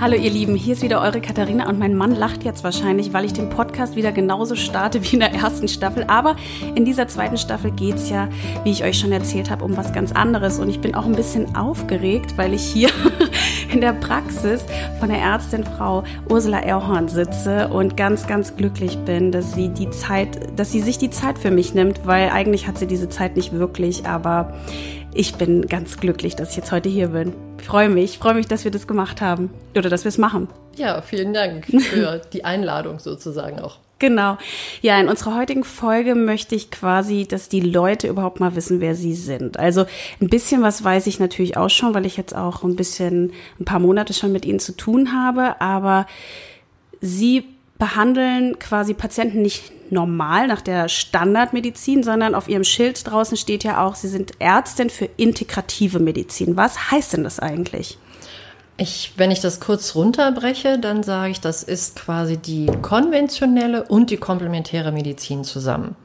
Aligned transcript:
Hallo 0.00 0.14
ihr 0.14 0.30
Lieben, 0.30 0.54
hier 0.54 0.74
ist 0.74 0.82
wieder 0.82 1.00
eure 1.00 1.20
Katharina 1.20 1.68
und 1.68 1.80
mein 1.80 1.96
Mann 1.96 2.14
lacht 2.14 2.44
jetzt 2.44 2.62
wahrscheinlich, 2.62 3.12
weil 3.12 3.24
ich 3.24 3.32
den 3.32 3.50
Podcast 3.50 3.96
wieder 3.96 4.12
genauso 4.12 4.54
starte 4.54 5.02
wie 5.02 5.14
in 5.14 5.18
der 5.18 5.34
ersten 5.34 5.66
Staffel. 5.66 6.04
Aber 6.04 6.36
in 6.76 6.84
dieser 6.84 7.08
zweiten 7.08 7.36
Staffel 7.36 7.72
geht 7.72 7.96
es 7.96 8.08
ja, 8.08 8.28
wie 8.62 8.70
ich 8.70 8.84
euch 8.84 8.96
schon 8.96 9.10
erzählt 9.10 9.50
habe, 9.50 9.64
um 9.64 9.76
was 9.76 9.92
ganz 9.92 10.12
anderes. 10.12 10.60
Und 10.60 10.68
ich 10.68 10.80
bin 10.80 10.94
auch 10.94 11.04
ein 11.04 11.16
bisschen 11.16 11.56
aufgeregt, 11.56 12.38
weil 12.38 12.54
ich 12.54 12.62
hier 12.62 12.90
in 13.72 13.80
der 13.80 13.92
Praxis 13.92 14.64
von 15.00 15.08
der 15.08 15.18
Ärztin 15.18 15.64
Frau 15.64 16.04
Ursula 16.30 16.60
Erhorn 16.60 17.08
sitze 17.08 17.66
und 17.66 17.96
ganz, 17.96 18.28
ganz 18.28 18.54
glücklich 18.54 18.98
bin, 18.98 19.32
dass 19.32 19.54
sie 19.54 19.68
die 19.68 19.90
Zeit, 19.90 20.56
dass 20.56 20.70
sie 20.70 20.80
sich 20.80 20.98
die 20.98 21.10
Zeit 21.10 21.40
für 21.40 21.50
mich 21.50 21.74
nimmt, 21.74 22.06
weil 22.06 22.30
eigentlich 22.30 22.68
hat 22.68 22.78
sie 22.78 22.86
diese 22.86 23.08
Zeit 23.08 23.34
nicht 23.34 23.52
wirklich, 23.52 24.06
aber 24.06 24.54
ich 25.12 25.34
bin 25.34 25.66
ganz 25.66 25.96
glücklich, 25.96 26.36
dass 26.36 26.50
ich 26.50 26.56
jetzt 26.58 26.70
heute 26.70 26.88
hier 26.88 27.08
bin. 27.08 27.47
Ich 27.58 27.66
freue 27.66 27.88
mich, 27.88 28.12
ich 28.12 28.18
freue 28.18 28.34
mich, 28.34 28.46
dass 28.46 28.64
wir 28.64 28.70
das 28.70 28.86
gemacht 28.86 29.20
haben 29.20 29.50
oder 29.76 29.90
dass 29.90 30.04
wir 30.04 30.08
es 30.08 30.18
machen. 30.18 30.48
Ja, 30.76 31.02
vielen 31.02 31.34
Dank 31.34 31.66
für 31.66 32.20
die 32.32 32.44
Einladung 32.44 32.98
sozusagen 32.98 33.60
auch. 33.60 33.78
Genau. 33.98 34.38
Ja, 34.80 35.00
in 35.00 35.08
unserer 35.08 35.36
heutigen 35.36 35.64
Folge 35.64 36.14
möchte 36.14 36.54
ich 36.54 36.70
quasi, 36.70 37.26
dass 37.26 37.48
die 37.48 37.60
Leute 37.60 38.06
überhaupt 38.06 38.38
mal 38.38 38.54
wissen, 38.54 38.80
wer 38.80 38.94
sie 38.94 39.14
sind. 39.14 39.58
Also 39.58 39.86
ein 40.20 40.28
bisschen 40.28 40.62
was 40.62 40.84
weiß 40.84 41.08
ich 41.08 41.18
natürlich 41.18 41.56
auch 41.56 41.70
schon, 41.70 41.94
weil 41.94 42.06
ich 42.06 42.16
jetzt 42.16 42.34
auch 42.34 42.62
ein 42.62 42.76
bisschen, 42.76 43.32
ein 43.58 43.64
paar 43.64 43.80
Monate 43.80 44.14
schon 44.14 44.30
mit 44.30 44.44
ihnen 44.44 44.60
zu 44.60 44.76
tun 44.76 45.12
habe, 45.12 45.60
aber 45.60 46.06
sie 47.00 47.44
behandeln 47.78 48.58
quasi 48.58 48.94
Patienten 48.94 49.42
nicht 49.42 49.72
normal 49.90 50.46
nach 50.48 50.60
der 50.60 50.88
Standardmedizin, 50.88 52.02
sondern 52.02 52.34
auf 52.34 52.48
ihrem 52.48 52.64
Schild 52.64 53.06
draußen 53.06 53.36
steht 53.36 53.64
ja 53.64 53.84
auch, 53.84 53.94
sie 53.94 54.08
sind 54.08 54.32
Ärztin 54.38 54.90
für 54.90 55.08
integrative 55.16 55.98
Medizin. 55.98 56.56
Was 56.56 56.90
heißt 56.90 57.14
denn 57.14 57.24
das 57.24 57.38
eigentlich? 57.38 57.98
Ich, 58.76 59.14
wenn 59.16 59.30
ich 59.30 59.40
das 59.40 59.60
kurz 59.60 59.94
runterbreche, 59.94 60.78
dann 60.78 61.02
sage 61.02 61.32
ich, 61.32 61.40
das 61.40 61.62
ist 61.62 61.96
quasi 61.96 62.36
die 62.36 62.66
konventionelle 62.82 63.84
und 63.84 64.10
die 64.10 64.18
komplementäre 64.18 64.92
Medizin 64.92 65.42
zusammen. 65.42 65.96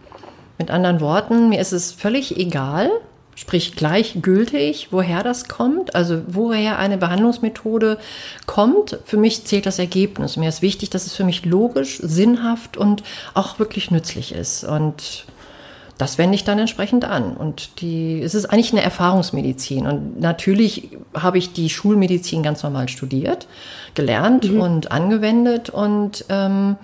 Mit 0.58 0.72
anderen 0.72 1.02
Worten, 1.02 1.50
mir 1.50 1.60
ist 1.60 1.72
es 1.72 1.92
völlig 1.92 2.38
egal, 2.38 2.90
sprich 3.36 3.76
gleichgültig, 3.76 4.90
woher 4.92 5.24
das 5.24 5.48
kommt, 5.48 5.96
also 5.96 6.22
woher 6.28 6.78
eine 6.78 6.98
Behandlungsmethode 6.98 7.98
kommt. 8.46 9.00
Für 9.06 9.18
mich 9.18 9.46
zählt 9.46 9.66
das 9.66 9.80
Ergebnis. 9.80 10.38
Mir 10.38 10.50
ist 10.50 10.62
wichtig, 10.62 10.90
dass 10.90 11.06
es 11.06 11.14
für 11.14 11.24
mich 11.24 11.46
logisch, 11.46 12.00
sinnhaft 12.02 12.78
und 12.78 13.04
auch 13.34 13.60
wirklich 13.60 13.92
nützlich 13.92 14.34
ist. 14.34 14.64
Und 14.64 15.26
das 15.98 16.18
wende 16.18 16.36
ich 16.36 16.44
dann 16.44 16.60
entsprechend 16.60 17.06
an. 17.06 17.36
Und 17.36 17.82
die, 17.82 18.22
es 18.22 18.36
ist 18.36 18.46
eigentlich 18.46 18.72
eine 18.72 18.82
Erfahrungsmedizin. 18.82 19.88
Und 19.88 20.20
natürlich 20.20 20.90
habe 21.14 21.38
ich 21.38 21.54
die 21.54 21.70
Schulmedizin 21.70 22.44
ganz 22.44 22.64
normal 22.64 22.90
studiert, 22.90 23.48
gelernt 23.94 24.52
mhm. 24.52 24.62
und 24.62 24.92
angewendet 24.92 25.70
und 25.70 26.26
ähm, 26.30 26.78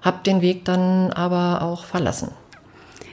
habe 0.00 0.18
den 0.24 0.42
Weg 0.42 0.64
dann 0.64 1.12
aber 1.12 1.62
auch 1.62 1.84
verlassen. 1.84 2.30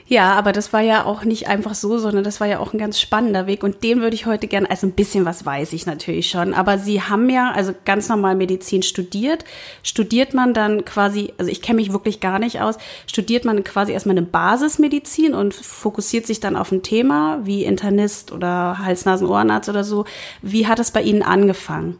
Ja, 0.08 0.34
aber 0.34 0.52
das 0.52 0.72
war 0.72 0.82
ja 0.82 1.04
auch 1.04 1.24
nicht 1.24 1.48
einfach 1.48 1.74
so, 1.74 1.98
sondern 1.98 2.22
das 2.22 2.38
war 2.38 2.46
ja 2.46 2.60
auch 2.60 2.72
ein 2.72 2.78
ganz 2.78 3.00
spannender 3.00 3.48
Weg 3.48 3.64
und 3.64 3.82
den 3.82 4.00
würde 4.00 4.14
ich 4.14 4.26
heute 4.26 4.46
gerne, 4.46 4.70
also 4.70 4.86
ein 4.86 4.92
bisschen 4.92 5.24
was 5.24 5.44
weiß 5.44 5.72
ich 5.72 5.84
natürlich 5.84 6.30
schon, 6.30 6.54
aber 6.54 6.78
Sie 6.78 7.02
haben 7.02 7.28
ja 7.28 7.50
also 7.50 7.74
ganz 7.84 8.08
normal 8.08 8.36
Medizin 8.36 8.84
studiert. 8.84 9.44
Studiert 9.82 10.32
man 10.32 10.54
dann 10.54 10.84
quasi, 10.84 11.32
also 11.38 11.50
ich 11.50 11.60
kenne 11.60 11.78
mich 11.78 11.92
wirklich 11.92 12.20
gar 12.20 12.38
nicht 12.38 12.60
aus, 12.60 12.78
studiert 13.08 13.44
man 13.44 13.64
quasi 13.64 13.92
erstmal 13.92 14.16
eine 14.16 14.26
Basismedizin 14.26 15.34
und 15.34 15.54
fokussiert 15.54 16.24
sich 16.24 16.38
dann 16.38 16.54
auf 16.54 16.70
ein 16.70 16.84
Thema 16.84 17.40
wie 17.42 17.64
Internist 17.64 18.30
oder 18.30 18.78
Hals-Nasen-Ohrenarzt 18.78 19.68
oder 19.68 19.82
so. 19.82 20.04
Wie 20.40 20.68
hat 20.68 20.78
es 20.78 20.92
bei 20.92 21.02
Ihnen 21.02 21.22
angefangen? 21.24 21.98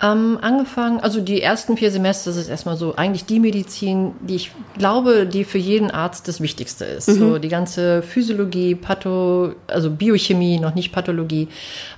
Ähm, 0.00 0.38
angefangen, 0.40 1.00
also 1.00 1.20
die 1.20 1.42
ersten 1.42 1.76
vier 1.76 1.90
Semester, 1.90 2.30
das 2.30 2.36
ist 2.36 2.48
erstmal 2.48 2.76
so 2.76 2.94
eigentlich 2.94 3.24
die 3.24 3.40
Medizin, 3.40 4.12
die 4.20 4.36
ich 4.36 4.52
glaube, 4.76 5.26
die 5.26 5.42
für 5.42 5.58
jeden 5.58 5.90
Arzt 5.90 6.28
das 6.28 6.40
Wichtigste 6.40 6.84
ist. 6.84 7.08
Mhm. 7.08 7.18
So 7.18 7.38
die 7.38 7.48
ganze 7.48 8.02
Physiologie, 8.02 8.76
Patho, 8.76 9.54
also 9.66 9.90
Biochemie, 9.90 10.60
noch 10.60 10.76
nicht 10.76 10.92
Pathologie, 10.92 11.48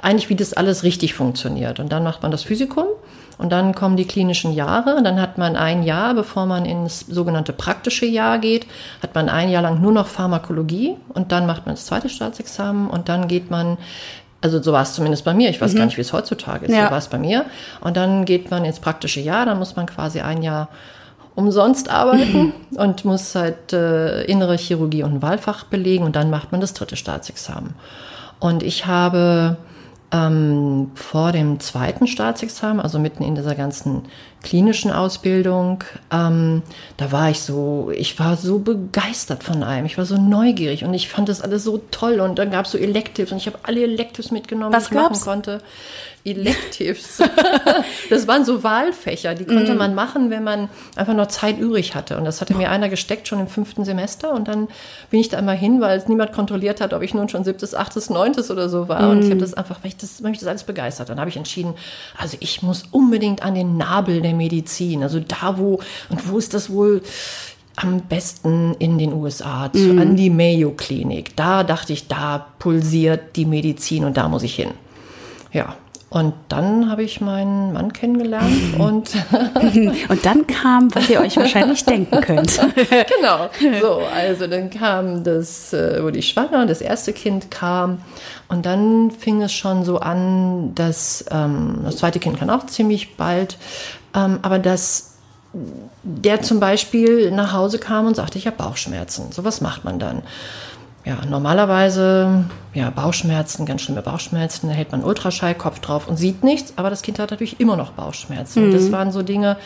eigentlich 0.00 0.30
wie 0.30 0.34
das 0.34 0.54
alles 0.54 0.82
richtig 0.82 1.12
funktioniert. 1.12 1.78
Und 1.78 1.92
dann 1.92 2.02
macht 2.02 2.22
man 2.22 2.30
das 2.30 2.42
Physikum 2.42 2.86
und 3.41 3.52
dann 3.52 3.74
kommen 3.74 3.97
die 3.97 4.06
klinischen 4.06 4.53
Jahre. 4.53 4.97
Und 4.97 5.04
dann 5.04 5.19
hat 5.19 5.38
man 5.38 5.56
ein 5.56 5.82
Jahr, 5.82 6.14
bevor 6.14 6.44
man 6.44 6.66
ins 6.66 7.00
sogenannte 7.00 7.54
praktische 7.54 8.04
Jahr 8.06 8.38
geht, 8.38 8.66
hat 9.03 9.14
man 9.14 9.28
ein 9.28 9.48
Jahr 9.50 9.62
lang 9.62 9.80
nur 9.80 9.92
noch 9.92 10.08
Pharmakologie 10.08 10.97
und 11.08 11.32
dann 11.32 11.47
macht 11.47 11.64
man 11.64 11.74
das 11.74 11.86
zweite 11.86 12.08
Staatsexamen 12.08 12.88
und 12.88 13.08
dann 13.08 13.28
geht 13.28 13.50
man 13.50 13.78
also 14.40 14.62
so 14.62 14.72
war 14.72 14.82
es 14.82 14.94
zumindest 14.94 15.24
bei 15.24 15.34
mir. 15.34 15.50
Ich 15.50 15.60
weiß 15.60 15.74
mhm. 15.74 15.78
gar 15.78 15.84
nicht, 15.86 15.96
wie 15.96 16.02
es 16.02 16.12
heutzutage 16.12 16.66
ist. 16.66 16.72
Ja. 16.74 16.86
So 16.86 16.90
war 16.90 16.98
es 16.98 17.08
bei 17.08 17.18
mir. 17.18 17.44
Und 17.80 17.96
dann 17.96 18.24
geht 18.24 18.50
man 18.50 18.64
ins 18.64 18.80
praktische 18.80 19.20
Jahr. 19.20 19.46
Dann 19.46 19.58
muss 19.58 19.76
man 19.76 19.86
quasi 19.86 20.20
ein 20.20 20.42
Jahr 20.42 20.68
umsonst 21.34 21.90
arbeiten 21.90 22.52
mhm. 22.70 22.76
und 22.76 23.04
muss 23.04 23.34
halt 23.34 23.72
äh, 23.72 24.22
innere 24.24 24.56
Chirurgie 24.56 25.02
und 25.02 25.14
ein 25.14 25.22
Wahlfach 25.22 25.64
belegen. 25.64 26.04
Und 26.04 26.16
dann 26.16 26.30
macht 26.30 26.52
man 26.52 26.60
das 26.60 26.72
dritte 26.72 26.96
Staatsexamen. 26.96 27.74
Und 28.38 28.62
ich 28.62 28.86
habe 28.86 29.58
ähm, 30.12 30.90
vor 30.94 31.32
dem 31.32 31.60
zweiten 31.60 32.06
Staatsexamen, 32.06 32.80
also 32.80 32.98
mitten 32.98 33.22
in 33.22 33.34
dieser 33.34 33.54
ganzen 33.54 34.02
klinischen 34.42 34.90
Ausbildung, 34.90 35.84
ähm, 36.10 36.62
da 36.96 37.12
war 37.12 37.30
ich 37.30 37.40
so, 37.40 37.90
ich 37.94 38.18
war 38.18 38.36
so 38.36 38.58
begeistert 38.58 39.44
von 39.44 39.62
allem, 39.62 39.84
ich 39.84 39.98
war 39.98 40.04
so 40.04 40.16
neugierig 40.16 40.84
und 40.84 40.94
ich 40.94 41.08
fand 41.08 41.28
das 41.28 41.40
alles 41.40 41.64
so 41.64 41.80
toll 41.90 42.20
und 42.20 42.38
dann 42.38 42.50
gab 42.50 42.66
es 42.66 42.72
so 42.72 42.78
Electives 42.78 43.32
und 43.32 43.38
ich 43.38 43.46
habe 43.46 43.58
alle 43.62 43.82
Electives 43.82 44.30
mitgenommen, 44.30 44.72
Was 44.72 44.88
die 44.88 44.94
ich 44.94 45.00
machen 45.00 45.20
konnte. 45.20 45.60
Electives. 46.22 47.22
das 48.10 48.28
waren 48.28 48.44
so 48.44 48.62
Wahlfächer, 48.62 49.34
die 49.34 49.46
konnte 49.46 49.74
mm. 49.74 49.78
man 49.78 49.94
machen, 49.94 50.28
wenn 50.28 50.44
man 50.44 50.68
einfach 50.94 51.14
noch 51.14 51.28
Zeit 51.28 51.58
übrig 51.58 51.94
hatte. 51.94 52.18
Und 52.18 52.24
das 52.24 52.42
hatte 52.42 52.54
mir 52.54 52.70
einer 52.70 52.90
gesteckt 52.90 53.26
schon 53.26 53.40
im 53.40 53.48
fünften 53.48 53.86
Semester. 53.86 54.34
Und 54.34 54.46
dann 54.46 54.68
bin 55.10 55.20
ich 55.20 55.30
da 55.30 55.38
immer 55.38 55.52
hin, 55.52 55.80
weil 55.80 55.96
es 55.96 56.08
niemand 56.08 56.32
kontrolliert 56.32 56.82
hat, 56.82 56.92
ob 56.92 57.02
ich 57.02 57.14
nun 57.14 57.30
schon 57.30 57.44
siebtes, 57.44 57.74
achtes, 57.74 58.10
neuntes 58.10 58.50
oder 58.50 58.68
so 58.68 58.88
war. 58.88 59.02
Mm. 59.02 59.10
Und 59.10 59.18
ich 59.20 59.26
habe 59.26 59.36
mm. 59.36 59.40
das 59.40 59.54
einfach, 59.54 59.78
weil 59.82 59.88
ich 59.88 59.96
das, 59.96 60.22
weil 60.22 60.30
mich 60.30 60.40
das 60.40 60.48
alles 60.48 60.64
begeistert. 60.64 61.08
Dann 61.08 61.18
habe 61.18 61.30
ich 61.30 61.38
entschieden, 61.38 61.74
also 62.18 62.36
ich 62.40 62.62
muss 62.62 62.84
unbedingt 62.90 63.42
an 63.42 63.54
den 63.54 63.78
Nabel 63.78 64.20
der 64.20 64.29
Medizin. 64.34 65.02
Also 65.02 65.20
da, 65.20 65.58
wo, 65.58 65.80
und 66.08 66.28
wo 66.28 66.38
ist 66.38 66.54
das 66.54 66.70
wohl? 66.70 67.02
am 67.76 68.02
besten 68.02 68.74
in 68.78 68.98
den 68.98 69.12
USA, 69.12 69.70
zu, 69.72 69.94
mm. 69.94 69.98
an 69.98 70.16
die 70.16 70.28
Mayo 70.28 70.72
Klinik. 70.72 71.34
Da 71.36 71.62
dachte 71.64 71.94
ich, 71.94 72.08
da 72.08 72.46
pulsiert 72.58 73.36
die 73.36 73.46
Medizin 73.46 74.04
und 74.04 74.18
da 74.18 74.28
muss 74.28 74.42
ich 74.42 74.54
hin. 74.54 74.72
Ja, 75.52 75.76
und 76.10 76.34
dann 76.48 76.91
habe 76.91 77.04
ich 77.04 77.20
meinen 77.20 77.72
Mann 77.72 77.92
kennengelernt 77.92 78.74
und 78.78 79.10
und 80.08 80.26
dann 80.26 80.47
kam, 80.48 80.92
was 80.92 81.08
ihr 81.08 81.20
euch 81.20 81.36
wahrscheinlich 81.36 81.84
denken 81.84 82.20
könnt. 82.20 82.60
genau. 83.20 83.48
So, 83.80 84.02
also 84.14 84.48
dann 84.48 84.70
kam 84.70 85.22
das, 85.22 85.72
äh, 85.72 86.02
wurde 86.02 86.18
ich 86.18 86.28
schwanger, 86.28 86.66
das 86.66 86.80
erste 86.80 87.12
Kind 87.12 87.52
kam 87.52 88.02
und 88.48 88.66
dann 88.66 89.12
fing 89.12 89.41
es 89.41 89.52
schon 89.52 89.84
so 89.84 89.98
an, 89.98 90.74
dass 90.74 91.24
ähm, 91.30 91.82
das 91.84 91.98
zweite 91.98 92.18
Kind 92.18 92.41
kann 92.41 92.50
auch 92.50 92.66
ziemlich 92.66 93.16
bald, 93.16 93.56
aber 94.12 94.59
dass 94.59 95.15
der 96.03 96.43
zum 96.43 96.60
Beispiel 96.60 97.31
nach 97.32 97.53
Hause 97.53 97.78
kam 97.78 98.06
und 98.06 98.15
sagte, 98.16 98.38
ich 98.38 98.47
habe 98.47 98.56
Bauchschmerzen. 98.56 99.32
So 99.32 99.44
was 99.44 99.60
macht 99.60 99.84
man 99.84 99.98
dann? 99.98 100.22
ja, 101.04 101.19
normalerweise, 101.28 102.44
ja, 102.75 102.91
Bauchschmerzen, 102.91 103.65
ganz 103.65 103.82
schlimme 103.82 104.03
Bauchschmerzen, 104.03 104.69
da 104.69 104.75
hält 104.75 104.93
man 104.93 105.03
Ultraschall, 105.03 105.54
Kopf 105.54 105.81
drauf 105.81 106.09
und 106.09 106.16
sieht 106.16 106.44
nichts, 106.44 106.75
aber 106.76 106.91
das 106.91 107.03
Kind 107.03 107.19
hat 107.19 107.31
natürlich 107.31 107.59
immer 107.59 107.76
noch 107.76 107.93
Bauchschmerzen. 107.93 108.69
Mhm. 108.69 108.72
Das 108.72 108.93
waren 108.93 109.10
so 109.10 109.22
Dinge, 109.22 109.56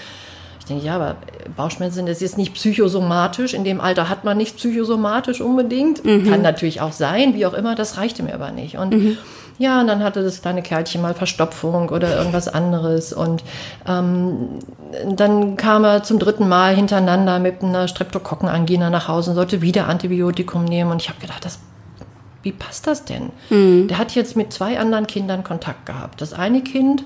ich 0.60 0.66
denke, 0.66 0.86
ja, 0.86 0.94
aber 0.94 1.16
Bauchschmerzen, 1.56 2.06
das 2.06 2.22
ist 2.22 2.38
nicht 2.38 2.54
psychosomatisch. 2.54 3.52
In 3.52 3.64
dem 3.64 3.80
Alter 3.80 4.08
hat 4.08 4.24
man 4.24 4.38
nicht 4.38 4.56
psychosomatisch 4.56 5.40
unbedingt. 5.40 6.04
Mhm. 6.04 6.30
Kann 6.30 6.40
natürlich 6.40 6.80
auch 6.80 6.92
sein, 6.92 7.34
wie 7.34 7.44
auch 7.44 7.52
immer, 7.52 7.74
das 7.74 7.98
reichte 7.98 8.22
mir 8.22 8.32
aber 8.32 8.50
nicht. 8.50 8.78
Und 8.78 8.94
mhm. 8.94 9.18
Ja, 9.58 9.80
und 9.80 9.86
dann 9.86 10.02
hatte 10.02 10.22
das 10.22 10.42
kleine 10.42 10.62
Kerlchen 10.62 11.00
mal 11.00 11.14
Verstopfung 11.14 11.88
oder 11.90 12.16
irgendwas 12.16 12.48
anderes. 12.48 13.12
Und 13.12 13.44
ähm, 13.86 14.58
dann 15.08 15.56
kam 15.56 15.84
er 15.84 16.02
zum 16.02 16.18
dritten 16.18 16.48
Mal 16.48 16.74
hintereinander 16.74 17.38
mit 17.38 17.62
einer 17.62 17.86
Streptokokkenangina 17.86 18.90
nach 18.90 19.06
Hause 19.06 19.30
und 19.30 19.36
sollte 19.36 19.62
wieder 19.62 19.88
Antibiotikum 19.88 20.64
nehmen. 20.64 20.90
Und 20.90 21.02
ich 21.02 21.08
habe 21.08 21.20
gedacht, 21.20 21.44
das, 21.44 21.60
wie 22.42 22.52
passt 22.52 22.86
das 22.86 23.04
denn? 23.04 23.30
Mhm. 23.50 23.86
Der 23.88 23.98
hat 23.98 24.14
jetzt 24.14 24.36
mit 24.36 24.52
zwei 24.52 24.78
anderen 24.78 25.06
Kindern 25.06 25.44
Kontakt 25.44 25.86
gehabt. 25.86 26.20
Das 26.20 26.32
eine 26.32 26.62
Kind 26.62 27.04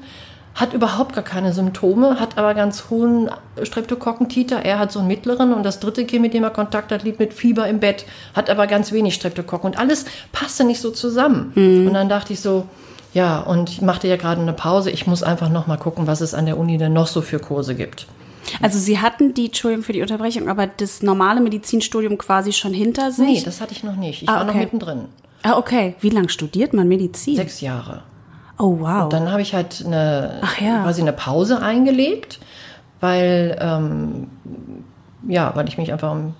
hat 0.58 0.72
überhaupt 0.72 1.14
gar 1.14 1.22
keine 1.22 1.52
Symptome, 1.52 2.18
hat 2.18 2.36
aber 2.36 2.52
ganz 2.52 2.90
hohen 2.90 3.30
Streptokokkentiter. 3.62 4.64
Er 4.64 4.80
hat 4.80 4.90
so 4.90 4.98
einen 4.98 5.06
mittleren 5.06 5.54
und 5.54 5.62
das 5.62 5.78
dritte 5.78 6.04
Kind, 6.04 6.22
mit 6.22 6.34
dem 6.34 6.42
er 6.42 6.50
Kontakt 6.50 6.90
hat, 6.90 7.04
liegt 7.04 7.20
mit 7.20 7.32
Fieber 7.32 7.68
im 7.68 7.78
Bett, 7.78 8.04
hat 8.34 8.50
aber 8.50 8.66
ganz 8.66 8.90
wenig 8.90 9.14
Streptokokken 9.14 9.70
und 9.70 9.78
alles 9.78 10.04
passte 10.32 10.64
nicht 10.64 10.80
so 10.80 10.90
zusammen. 10.90 11.52
Mhm. 11.54 11.86
Und 11.86 11.94
dann 11.94 12.08
dachte 12.08 12.32
ich 12.32 12.40
so, 12.40 12.66
ja, 13.14 13.38
und 13.38 13.70
ich 13.70 13.82
machte 13.82 14.08
ja 14.08 14.16
gerade 14.16 14.40
eine 14.40 14.52
Pause. 14.52 14.90
Ich 14.90 15.06
muss 15.06 15.22
einfach 15.22 15.48
noch 15.48 15.68
mal 15.68 15.76
gucken, 15.76 16.08
was 16.08 16.20
es 16.20 16.34
an 16.34 16.46
der 16.46 16.58
Uni 16.58 16.76
denn 16.76 16.92
noch 16.92 17.06
so 17.06 17.22
für 17.22 17.38
Kurse 17.38 17.76
gibt. 17.76 18.08
Also 18.60 18.80
Sie 18.80 18.98
hatten 18.98 19.34
die, 19.34 19.46
Entschuldigung 19.46 19.84
für 19.84 19.92
die 19.92 20.02
Unterbrechung, 20.02 20.48
aber 20.48 20.66
das 20.66 21.02
normale 21.02 21.40
Medizinstudium 21.40 22.18
quasi 22.18 22.52
schon 22.52 22.74
hinter 22.74 23.12
sich? 23.12 23.26
Nee, 23.26 23.42
das 23.44 23.60
hatte 23.60 23.72
ich 23.72 23.84
noch 23.84 23.96
nicht. 23.96 24.24
Ich 24.24 24.28
ah, 24.28 24.38
war 24.38 24.44
noch 24.44 24.54
mittendrin. 24.54 25.04
Ah, 25.42 25.56
okay. 25.56 25.94
Wie 26.00 26.10
lange 26.10 26.28
studiert 26.30 26.72
man 26.72 26.88
Medizin? 26.88 27.36
Sechs 27.36 27.60
Jahre. 27.60 28.02
Oh, 28.58 28.78
wow. 28.80 29.04
Und 29.04 29.12
dann 29.12 29.30
habe 29.30 29.40
ich 29.42 29.54
halt 29.54 29.82
eine, 29.86 30.38
Ach 30.42 30.60
ja. 30.60 30.82
quasi 30.82 31.00
eine 31.02 31.12
Pause 31.12 31.60
eingelegt, 31.62 32.40
weil, 33.00 33.56
ähm, 33.60 34.28
ja, 35.28 35.52
weil 35.54 35.68
ich 35.68 35.78
mich 35.78 35.92
einfach 35.92 36.10
um 36.12 36.34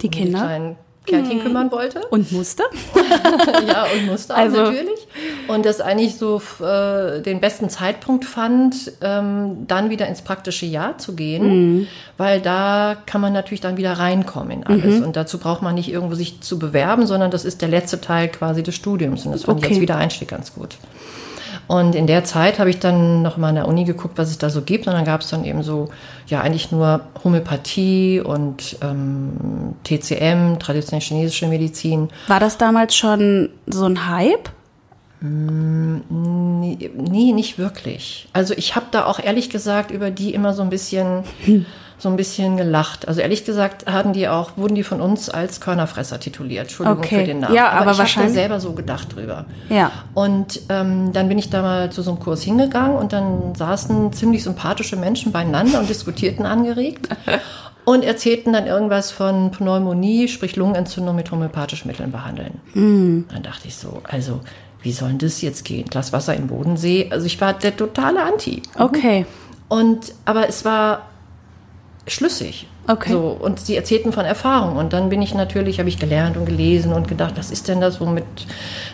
Die 0.00 0.08
Kinder? 0.10 0.38
Mhm. 0.38 0.42
kleinen 0.42 0.76
Kärtchen 1.04 1.42
kümmern 1.42 1.72
wollte. 1.72 2.00
Und 2.10 2.30
musste? 2.30 2.62
ja, 3.66 3.84
und 3.92 4.06
musste 4.06 4.34
auch 4.34 4.38
Also- 4.38 4.58
natürlich. 4.58 5.08
Und 5.48 5.66
das 5.66 5.80
eigentlich 5.80 6.16
so 6.16 6.40
äh, 6.64 7.20
den 7.22 7.40
besten 7.40 7.68
Zeitpunkt 7.68 8.24
fand, 8.24 8.92
ähm, 9.00 9.66
dann 9.66 9.90
wieder 9.90 10.06
ins 10.06 10.22
praktische 10.22 10.64
Jahr 10.66 10.98
zu 10.98 11.14
gehen, 11.16 11.78
Mhm. 11.80 11.86
weil 12.18 12.40
da 12.40 12.96
kann 13.06 13.20
man 13.20 13.32
natürlich 13.32 13.60
dann 13.60 13.76
wieder 13.76 13.94
reinkommen 13.94 14.50
in 14.62 14.66
alles. 14.66 15.00
Und 15.02 15.16
dazu 15.16 15.38
braucht 15.38 15.60
man 15.62 15.74
nicht 15.74 15.90
irgendwo 15.90 16.14
sich 16.14 16.40
zu 16.40 16.58
bewerben, 16.60 17.06
sondern 17.06 17.32
das 17.32 17.44
ist 17.44 17.62
der 17.62 17.68
letzte 17.68 18.00
Teil 18.00 18.28
quasi 18.28 18.62
des 18.62 18.76
Studiums. 18.76 19.26
Und 19.26 19.32
das 19.32 19.42
fand 19.44 19.58
ich 19.58 19.64
Okay. 19.64 19.74
als 19.74 19.80
Wiedereinstieg 19.80 20.28
ganz 20.28 20.54
gut. 20.54 20.76
Und 21.72 21.94
in 21.94 22.06
der 22.06 22.22
Zeit 22.22 22.58
habe 22.58 22.68
ich 22.68 22.80
dann 22.80 23.22
noch 23.22 23.38
mal 23.38 23.48
an 23.48 23.54
der 23.54 23.66
Uni 23.66 23.84
geguckt, 23.84 24.18
was 24.18 24.28
es 24.28 24.36
da 24.36 24.50
so 24.50 24.60
gibt. 24.60 24.86
Und 24.86 24.92
dann 24.92 25.06
gab 25.06 25.22
es 25.22 25.30
dann 25.30 25.42
eben 25.46 25.62
so, 25.62 25.88
ja, 26.26 26.42
eigentlich 26.42 26.70
nur 26.70 27.00
Homöopathie 27.24 28.20
und 28.20 28.76
ähm, 28.82 29.74
TCM, 29.82 30.58
traditionelle 30.58 31.02
chinesische 31.02 31.46
Medizin. 31.46 32.10
War 32.26 32.40
das 32.40 32.58
damals 32.58 32.94
schon 32.94 33.48
so 33.66 33.86
ein 33.86 34.06
Hype? 34.06 34.50
Nee, 35.22 36.90
nee, 36.94 37.32
nicht 37.32 37.56
wirklich. 37.56 38.28
Also 38.34 38.52
ich 38.54 38.76
habe 38.76 38.86
da 38.90 39.06
auch 39.06 39.18
ehrlich 39.18 39.48
gesagt 39.48 39.92
über 39.92 40.10
die 40.10 40.34
immer 40.34 40.52
so 40.52 40.60
ein 40.60 40.68
bisschen 40.68 41.24
so 42.02 42.08
ein 42.08 42.16
bisschen 42.16 42.56
gelacht. 42.56 43.06
Also 43.06 43.20
ehrlich 43.20 43.44
gesagt 43.44 43.86
hatten 43.86 44.12
die 44.12 44.26
auch, 44.26 44.56
wurden 44.56 44.74
die 44.74 44.82
von 44.82 45.00
uns 45.00 45.30
als 45.30 45.60
Körnerfresser 45.60 46.18
tituliert. 46.18 46.62
Entschuldigung 46.64 46.98
Okay. 46.98 47.20
für 47.20 47.24
den 47.26 47.38
Namen. 47.38 47.54
Ja, 47.54 47.66
aber 47.68 47.72
ich 47.72 47.76
habe 47.80 47.90
da 47.92 47.98
wahrscheinlich- 47.98 48.32
selber 48.34 48.58
so 48.58 48.72
gedacht 48.72 49.14
drüber. 49.14 49.44
Ja. 49.68 49.92
Und 50.12 50.62
ähm, 50.68 51.12
dann 51.12 51.28
bin 51.28 51.38
ich 51.38 51.48
da 51.50 51.62
mal 51.62 51.92
zu 51.92 52.02
so 52.02 52.10
einem 52.10 52.18
Kurs 52.18 52.42
hingegangen 52.42 52.96
und 52.96 53.12
dann 53.12 53.54
saßen 53.54 54.12
ziemlich 54.12 54.42
sympathische 54.42 54.96
Menschen 54.96 55.30
beieinander 55.30 55.78
und 55.78 55.88
diskutierten 55.88 56.44
angeregt 56.44 57.08
und 57.84 58.02
erzählten 58.02 58.52
dann 58.52 58.66
irgendwas 58.66 59.12
von 59.12 59.52
Pneumonie, 59.52 60.26
sprich 60.26 60.56
Lungenentzündung 60.56 61.14
mit 61.14 61.30
homöopathischen 61.30 61.88
Mitteln 61.88 62.10
behandeln. 62.10 62.60
Dann 63.32 63.42
dachte 63.44 63.68
ich 63.68 63.76
so, 63.76 64.02
also 64.02 64.40
wie 64.82 64.90
soll 64.90 65.10
denn 65.10 65.18
das 65.18 65.40
jetzt 65.40 65.64
gehen? 65.64 65.86
Glas 65.88 66.12
Wasser 66.12 66.34
im 66.34 66.48
Bodensee? 66.48 67.06
Also 67.12 67.26
ich 67.26 67.40
war 67.40 67.52
der 67.52 67.76
totale 67.76 68.24
Anti. 68.24 68.60
Okay. 68.76 69.24
Und 69.68 70.12
aber 70.24 70.48
es 70.48 70.64
war 70.64 71.02
schlüssig. 72.06 72.66
Okay. 72.88 73.12
So, 73.12 73.28
und 73.28 73.60
sie 73.60 73.76
erzählten 73.76 74.12
von 74.12 74.24
Erfahrung. 74.24 74.76
Und 74.76 74.92
dann 74.92 75.08
bin 75.08 75.22
ich 75.22 75.34
natürlich, 75.34 75.78
habe 75.78 75.88
ich 75.88 75.98
gelernt 75.98 76.36
und 76.36 76.46
gelesen 76.46 76.92
und 76.92 77.06
gedacht, 77.06 77.34
was 77.36 77.50
ist 77.50 77.68
denn 77.68 77.80
das, 77.80 78.00
womit 78.00 78.24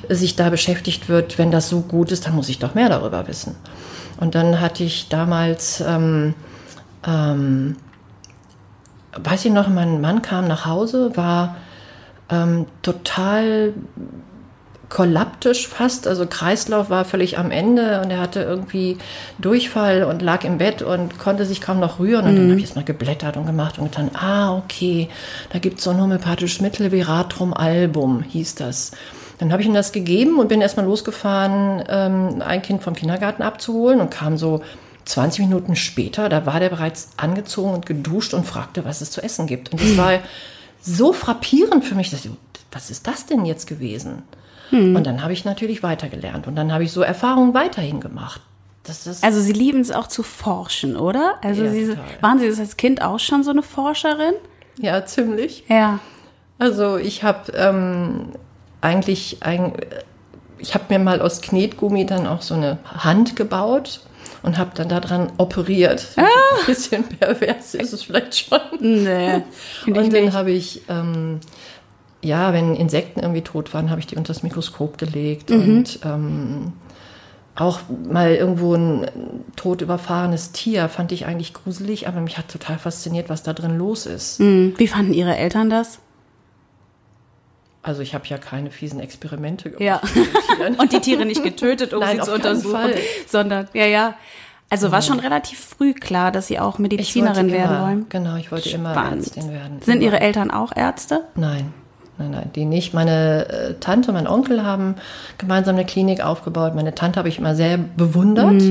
sich 0.08 0.37
da 0.37 0.50
beschäftigt 0.50 1.08
wird? 1.08 1.38
Wenn 1.38 1.50
das 1.50 1.69
so 1.69 1.81
gut 1.81 2.12
ist, 2.12 2.26
dann 2.26 2.34
muss 2.34 2.49
ich 2.49 2.58
doch 2.58 2.75
mehr 2.75 2.88
darüber 2.88 3.26
wissen. 3.28 3.56
Und 4.20 4.34
dann 4.34 4.60
hatte 4.60 4.84
ich 4.84 5.08
damals, 5.08 5.81
ähm, 5.81 6.34
ähm, 7.06 7.76
weiß 9.14 9.46
ich 9.46 9.52
noch, 9.52 9.69
mein 9.69 10.00
Mann 10.00 10.20
kam 10.20 10.46
nach 10.46 10.66
Hause, 10.66 11.16
war 11.16 11.56
ähm, 12.28 12.66
total 12.82 13.72
kollaptisch 14.88 15.69
fast, 15.69 16.06
also 16.06 16.26
Kreislauf 16.26 16.88
war 16.90 17.05
völlig 17.05 17.38
am 17.38 17.50
Ende 17.50 18.00
und 18.00 18.11
er 18.11 18.20
hatte 18.20 18.40
irgendwie 18.40 18.99
Durchfall 19.38 20.05
und 20.05 20.23
lag 20.23 20.44
im 20.44 20.58
Bett 20.58 20.82
und 20.82 21.19
konnte 21.19 21.44
sich 21.44 21.61
kaum 21.61 21.79
noch 21.79 21.99
rühren. 21.99 22.26
Und 22.26 22.37
dann 22.37 22.49
habe 22.50 22.58
ich 22.58 22.64
erst 22.64 22.76
mal 22.76 22.85
geblättert 22.85 23.37
und 23.37 23.46
gemacht 23.46 23.79
und 23.79 23.90
getan, 23.90 24.11
ah, 24.14 24.56
okay, 24.56 25.08
da 25.52 25.58
gibt 25.58 25.79
es 25.79 25.85
so 25.85 25.90
ein 25.90 26.00
homöopathisches 26.00 26.61
Mittel, 26.61 26.90
Veratrum 26.90 27.52
Album 27.52 28.23
hieß 28.23 28.55
das. 28.55 28.93
Dann 29.38 29.52
habe 29.52 29.62
ich 29.62 29.69
ihm 29.69 29.75
das 29.75 29.93
gegeben 29.93 30.38
und 30.38 30.49
bin 30.49 30.61
erstmal 30.61 30.87
losgefahren, 30.87 31.85
ähm, 31.88 32.43
ein 32.43 32.62
Kind 32.62 32.82
vom 32.82 32.94
Kindergarten 32.94 33.43
abzuholen 33.43 34.00
und 34.00 34.11
kam 34.11 34.37
so 34.37 34.62
20 35.05 35.46
Minuten 35.46 35.76
später, 35.76 36.29
da 36.29 36.44
war 36.44 36.61
der 36.61 36.69
bereits 36.69 37.11
angezogen 37.17 37.73
und 37.73 37.87
geduscht 37.87 38.35
und 38.35 38.44
fragte, 38.44 38.85
was 38.85 39.00
es 39.00 39.11
zu 39.11 39.23
essen 39.23 39.46
gibt. 39.46 39.73
Und 39.73 39.81
das 39.81 39.96
war 39.96 40.19
so 40.82 41.12
frappierend 41.12 41.85
für 41.85 41.94
mich, 41.94 42.11
dass 42.11 42.25
ich, 42.25 42.31
was 42.73 42.90
ist 42.90 43.06
das 43.06 43.26
denn 43.26 43.44
jetzt 43.44 43.67
gewesen? 43.67 44.23
Und 44.70 45.04
dann 45.04 45.22
habe 45.22 45.32
ich 45.32 45.44
natürlich 45.44 45.82
weitergelernt 45.82 46.46
und 46.46 46.56
dann 46.56 46.72
habe 46.72 46.84
ich 46.84 46.92
so 46.92 47.00
Erfahrungen 47.02 47.54
weiterhin 47.54 48.00
gemacht. 48.00 48.40
Also 49.22 49.40
Sie 49.40 49.52
lieben 49.52 49.80
es 49.80 49.90
auch 49.90 50.06
zu 50.06 50.22
forschen, 50.22 50.96
oder? 50.96 51.34
Also 51.42 51.64
Ja, 51.64 51.70
Sie, 51.70 51.96
waren 52.20 52.38
Sie 52.38 52.48
das 52.48 52.58
als 52.58 52.76
Kind 52.76 53.02
auch 53.02 53.18
schon 53.18 53.42
so 53.44 53.50
eine 53.50 53.62
Forscherin? 53.62 54.34
ja 54.80 55.04
ziemlich. 55.04 55.64
Ja. 55.68 55.98
Also 56.58 56.96
ich 56.96 57.22
habe 57.22 57.52
ähm, 57.52 58.28
eigentlich, 58.80 59.38
ein, 59.40 59.72
ich 60.58 60.74
habe 60.74 60.84
mir 60.88 60.98
mal 60.98 61.20
aus 61.20 61.40
Knetgummi 61.40 62.06
dann 62.06 62.26
auch 62.26 62.42
so 62.42 62.54
eine 62.54 62.78
Hand 62.84 63.36
gebaut 63.36 64.00
und 64.42 64.56
habe 64.56 64.70
dann 64.74 64.88
daran 64.88 65.32
operiert. 65.38 66.06
Ah. 66.16 66.22
Ein 66.22 66.66
bisschen 66.66 67.04
pervers 67.18 67.74
ist 67.74 67.92
es 67.92 68.04
vielleicht 68.04 68.36
schon. 68.48 68.60
Nee. 68.80 69.42
Und 69.86 70.12
dann 70.12 70.32
habe 70.32 70.50
ich, 70.52 70.82
ähm, 70.88 71.40
ja, 72.22 72.52
wenn 72.52 72.74
Insekten 72.74 73.20
irgendwie 73.20 73.42
tot 73.42 73.72
waren, 73.74 73.90
habe 73.90 74.00
ich 74.00 74.06
die 74.06 74.16
unter 74.16 74.32
das 74.32 74.42
Mikroskop 74.42 74.98
gelegt 74.98 75.50
Mhm. 75.50 75.60
und 75.78 76.00
ähm, 76.04 76.72
auch 77.54 77.80
mal 78.08 78.34
irgendwo 78.34 78.74
ein 78.74 79.06
tot 79.56 79.82
überfahrenes 79.82 80.52
Tier 80.52 80.88
fand 80.88 81.10
ich 81.12 81.26
eigentlich 81.26 81.54
gruselig, 81.54 82.06
aber 82.06 82.20
mich 82.20 82.38
hat 82.38 82.48
total 82.48 82.78
fasziniert, 82.78 83.28
was 83.28 83.42
da 83.42 83.52
drin 83.52 83.76
los 83.78 84.06
ist. 84.06 84.38
Hm, 84.38 84.74
Wie 84.76 84.86
fanden 84.86 85.12
Ihre 85.12 85.36
Eltern 85.36 85.68
das? 85.70 85.98
Also 87.82 88.02
ich 88.02 88.14
habe 88.14 88.26
ja 88.26 88.38
keine 88.38 88.70
fiesen 88.70 89.00
Experimente 89.00 89.70
gemacht. 89.70 89.82
Ja. 89.82 90.00
Und 90.78 90.92
die 90.92 91.00
Tiere 91.00 91.24
nicht 91.24 91.42
getötet, 91.42 91.94
um 91.94 92.00
Nein, 92.00 92.18
sie 92.18 92.22
zu 92.24 92.34
untersuchen, 92.34 92.90
sondern, 93.26 93.68
ja, 93.72 93.86
ja. 93.86 94.14
Also 94.70 94.92
war 94.92 95.00
schon 95.00 95.18
relativ 95.18 95.58
früh 95.60 95.94
klar, 95.94 96.30
dass 96.30 96.48
Sie 96.48 96.58
auch 96.60 96.78
Medizinerin 96.78 97.50
werden 97.50 97.70
immer, 97.76 97.86
wollen. 97.86 98.06
Genau, 98.10 98.36
ich 98.36 98.52
wollte 98.52 98.68
immer 98.68 98.92
Spannend. 98.92 99.24
Ärztin 99.26 99.50
werden. 99.50 99.80
Sind 99.80 99.94
Immer. 99.96 100.02
Ihre 100.04 100.20
Eltern 100.20 100.50
auch 100.50 100.76
Ärzte? 100.76 101.24
Nein, 101.36 101.72
nein, 102.18 102.30
nein, 102.30 102.50
die 102.54 102.64
nicht. 102.64 102.94
Meine 102.94 103.48
äh, 103.48 103.74
Tante 103.80 104.10
und 104.10 104.14
mein 104.14 104.26
Onkel 104.26 104.64
haben 104.64 104.96
gemeinsam 105.38 105.76
eine 105.76 105.84
Klinik 105.84 106.24
aufgebaut. 106.24 106.74
Meine 106.74 106.94
Tante 106.94 107.18
habe 107.18 107.28
ich 107.28 107.38
immer 107.38 107.54
sehr 107.54 107.78
bewundert. 107.78 108.62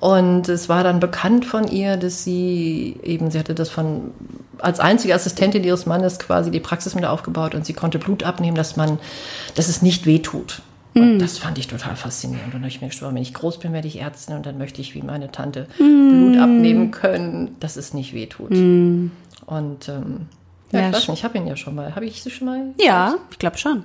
Und 0.00 0.48
es 0.48 0.68
war 0.68 0.84
dann 0.84 1.00
bekannt 1.00 1.44
von 1.44 1.66
ihr, 1.66 1.96
dass 1.96 2.24
sie 2.24 2.96
eben, 3.02 3.30
sie 3.30 3.38
hatte 3.38 3.54
das 3.54 3.70
von, 3.70 4.12
als 4.58 4.80
einzige 4.80 5.14
Assistentin 5.14 5.64
ihres 5.64 5.86
Mannes 5.86 6.18
quasi 6.18 6.50
die 6.50 6.60
Praxis 6.60 6.94
mit 6.94 7.04
aufgebaut 7.04 7.54
und 7.54 7.64
sie 7.64 7.72
konnte 7.72 7.98
Blut 7.98 8.22
abnehmen, 8.22 8.56
dass 8.56 8.76
man, 8.76 8.98
dass 9.54 9.68
es 9.68 9.82
nicht 9.82 10.06
wehtut. 10.06 10.62
Und 10.94 11.18
das 11.18 11.38
fand 11.38 11.58
ich 11.58 11.66
total 11.66 11.96
faszinierend. 11.96 12.46
Und 12.46 12.54
dann 12.54 12.60
habe 12.62 12.68
ich 12.68 12.80
mir 12.80 12.88
geschworen, 12.88 13.16
wenn 13.16 13.22
ich 13.22 13.34
groß 13.34 13.58
bin, 13.58 13.72
werde 13.72 13.88
ich 13.88 14.00
Ärztin 14.00 14.36
und 14.36 14.46
dann 14.46 14.58
möchte 14.58 14.80
ich 14.80 14.94
wie 14.94 15.02
meine 15.02 15.32
Tante 15.32 15.66
Blut 15.76 16.38
abnehmen 16.38 16.92
können, 16.92 17.56
dass 17.58 17.76
es 17.76 17.94
nicht 17.94 18.14
wehtut. 18.14 18.52
Und 19.46 19.88
ähm, 19.88 20.26
ja, 20.74 20.80
Ja, 20.82 20.88
ich 20.88 20.94
weiß 20.96 21.04
sch- 21.04 21.10
nicht, 21.10 21.18
ich 21.20 21.24
habe 21.24 21.38
ihn 21.38 21.46
ja 21.46 21.56
schon 21.56 21.74
mal. 21.74 21.94
Habe 21.94 22.04
ich 22.06 22.22
sie 22.22 22.30
schon 22.30 22.46
mal? 22.46 22.60
Ja, 22.80 23.14
ich 23.30 23.38
glaube 23.38 23.58
schon. 23.58 23.84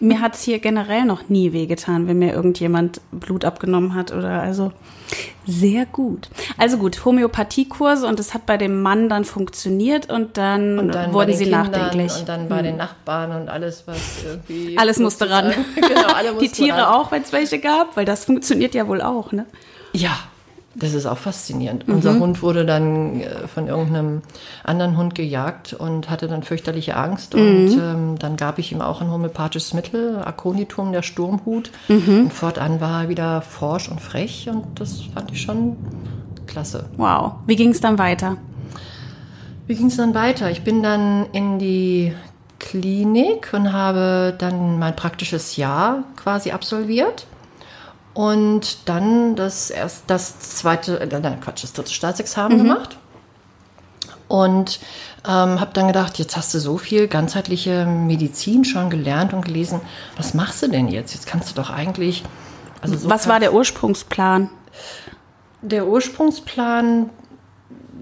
Mir 0.00 0.20
hat's 0.20 0.42
hier 0.42 0.58
generell 0.58 1.04
noch 1.04 1.28
nie 1.28 1.52
wehgetan, 1.52 2.08
wenn 2.08 2.18
mir 2.18 2.32
irgendjemand 2.32 3.00
Blut 3.10 3.44
abgenommen 3.44 3.94
hat 3.94 4.12
oder 4.12 4.42
also 4.42 4.72
sehr 5.46 5.86
gut. 5.86 6.28
Also 6.58 6.76
gut, 6.76 7.04
Homöopathiekurse 7.04 8.06
und 8.06 8.20
es 8.20 8.34
hat 8.34 8.44
bei 8.44 8.56
dem 8.58 8.82
Mann 8.82 9.08
dann 9.08 9.24
funktioniert 9.24 10.10
und 10.10 10.36
dann, 10.36 10.78
Und 10.78 10.94
dann 10.94 11.12
wurden 11.14 11.28
den 11.30 11.38
sie 11.38 11.44
Kindern 11.44 11.70
nachdenklich. 11.70 12.12
Hm. 12.12 12.20
Und 12.20 12.28
dann 12.28 12.48
bei 12.48 12.60
den 12.62 12.76
Nachbarn 12.76 13.32
und 13.40 13.48
alles, 13.48 13.84
was 13.86 14.24
irgendwie. 14.24 14.76
Alles 14.76 14.98
musste 14.98 15.30
ran. 15.30 15.52
genau, 15.76 16.08
alle 16.14 16.28
Die 16.30 16.34
mussten 16.34 16.52
Tiere 16.52 16.76
ran. 16.78 16.94
auch, 16.94 17.10
wenn 17.10 17.22
es 17.22 17.32
welche 17.32 17.58
gab, 17.58 17.96
weil 17.96 18.04
das 18.04 18.24
funktioniert 18.26 18.74
ja 18.74 18.86
wohl 18.88 19.00
auch, 19.00 19.32
ne? 19.32 19.46
Ja, 19.94 20.18
das 20.78 20.94
ist 20.94 21.06
auch 21.06 21.18
faszinierend. 21.18 21.88
Mhm. 21.88 21.94
Unser 21.94 22.18
Hund 22.18 22.42
wurde 22.42 22.64
dann 22.64 23.20
äh, 23.20 23.48
von 23.48 23.66
irgendeinem 23.66 24.22
anderen 24.64 24.96
Hund 24.96 25.14
gejagt 25.14 25.72
und 25.72 26.08
hatte 26.10 26.28
dann 26.28 26.42
fürchterliche 26.42 26.96
Angst. 26.96 27.34
Mhm. 27.34 27.40
Und 27.40 27.78
ähm, 27.78 28.18
dann 28.18 28.36
gab 28.36 28.58
ich 28.58 28.72
ihm 28.72 28.80
auch 28.80 29.00
ein 29.00 29.10
homöopathisches 29.10 29.74
Mittel, 29.74 30.18
Aconitum, 30.24 30.92
der 30.92 31.02
Sturmhut. 31.02 31.70
Mhm. 31.88 32.20
Und 32.24 32.32
fortan 32.32 32.80
war 32.80 33.02
er 33.02 33.08
wieder 33.08 33.42
forsch 33.42 33.88
und 33.88 34.00
frech 34.00 34.48
und 34.50 34.80
das 34.80 35.02
fand 35.14 35.32
ich 35.32 35.42
schon 35.42 35.76
klasse. 36.46 36.88
Wow. 36.96 37.32
Wie 37.46 37.56
ging 37.56 37.70
es 37.70 37.80
dann 37.80 37.98
weiter? 37.98 38.36
Wie 39.66 39.74
ging 39.74 39.88
es 39.88 39.96
dann 39.96 40.14
weiter? 40.14 40.50
Ich 40.50 40.62
bin 40.62 40.82
dann 40.82 41.26
in 41.32 41.58
die 41.58 42.14
Klinik 42.58 43.50
und 43.52 43.72
habe 43.72 44.34
dann 44.36 44.78
mein 44.78 44.96
praktisches 44.96 45.56
Jahr 45.56 46.04
quasi 46.16 46.50
absolviert. 46.50 47.26
Und 48.18 48.88
dann 48.88 49.36
das 49.36 49.70
erst 49.70 50.02
das 50.08 50.40
zweite, 50.40 50.98
äh, 50.98 51.06
nein, 51.06 51.38
Quatsch, 51.40 51.62
das 51.62 51.72
dritte 51.72 51.92
Staatsexamen 51.92 52.58
gemacht. 52.58 52.98
Und 54.26 54.80
ähm, 55.24 55.60
habe 55.60 55.70
dann 55.72 55.86
gedacht, 55.86 56.18
jetzt 56.18 56.36
hast 56.36 56.52
du 56.52 56.58
so 56.58 56.78
viel 56.78 57.06
ganzheitliche 57.06 57.86
Medizin 57.86 58.64
schon 58.64 58.90
gelernt 58.90 59.34
und 59.34 59.44
gelesen. 59.44 59.80
Was 60.16 60.34
machst 60.34 60.64
du 60.64 60.66
denn 60.66 60.88
jetzt? 60.88 61.14
Jetzt 61.14 61.28
kannst 61.28 61.48
du 61.48 61.54
doch 61.54 61.70
eigentlich. 61.70 62.24
Also 62.82 62.96
so 62.96 63.08
Was 63.08 63.28
war 63.28 63.38
der 63.38 63.54
Ursprungsplan? 63.54 64.50
der 65.62 65.86
Ursprungsplan 65.86 67.10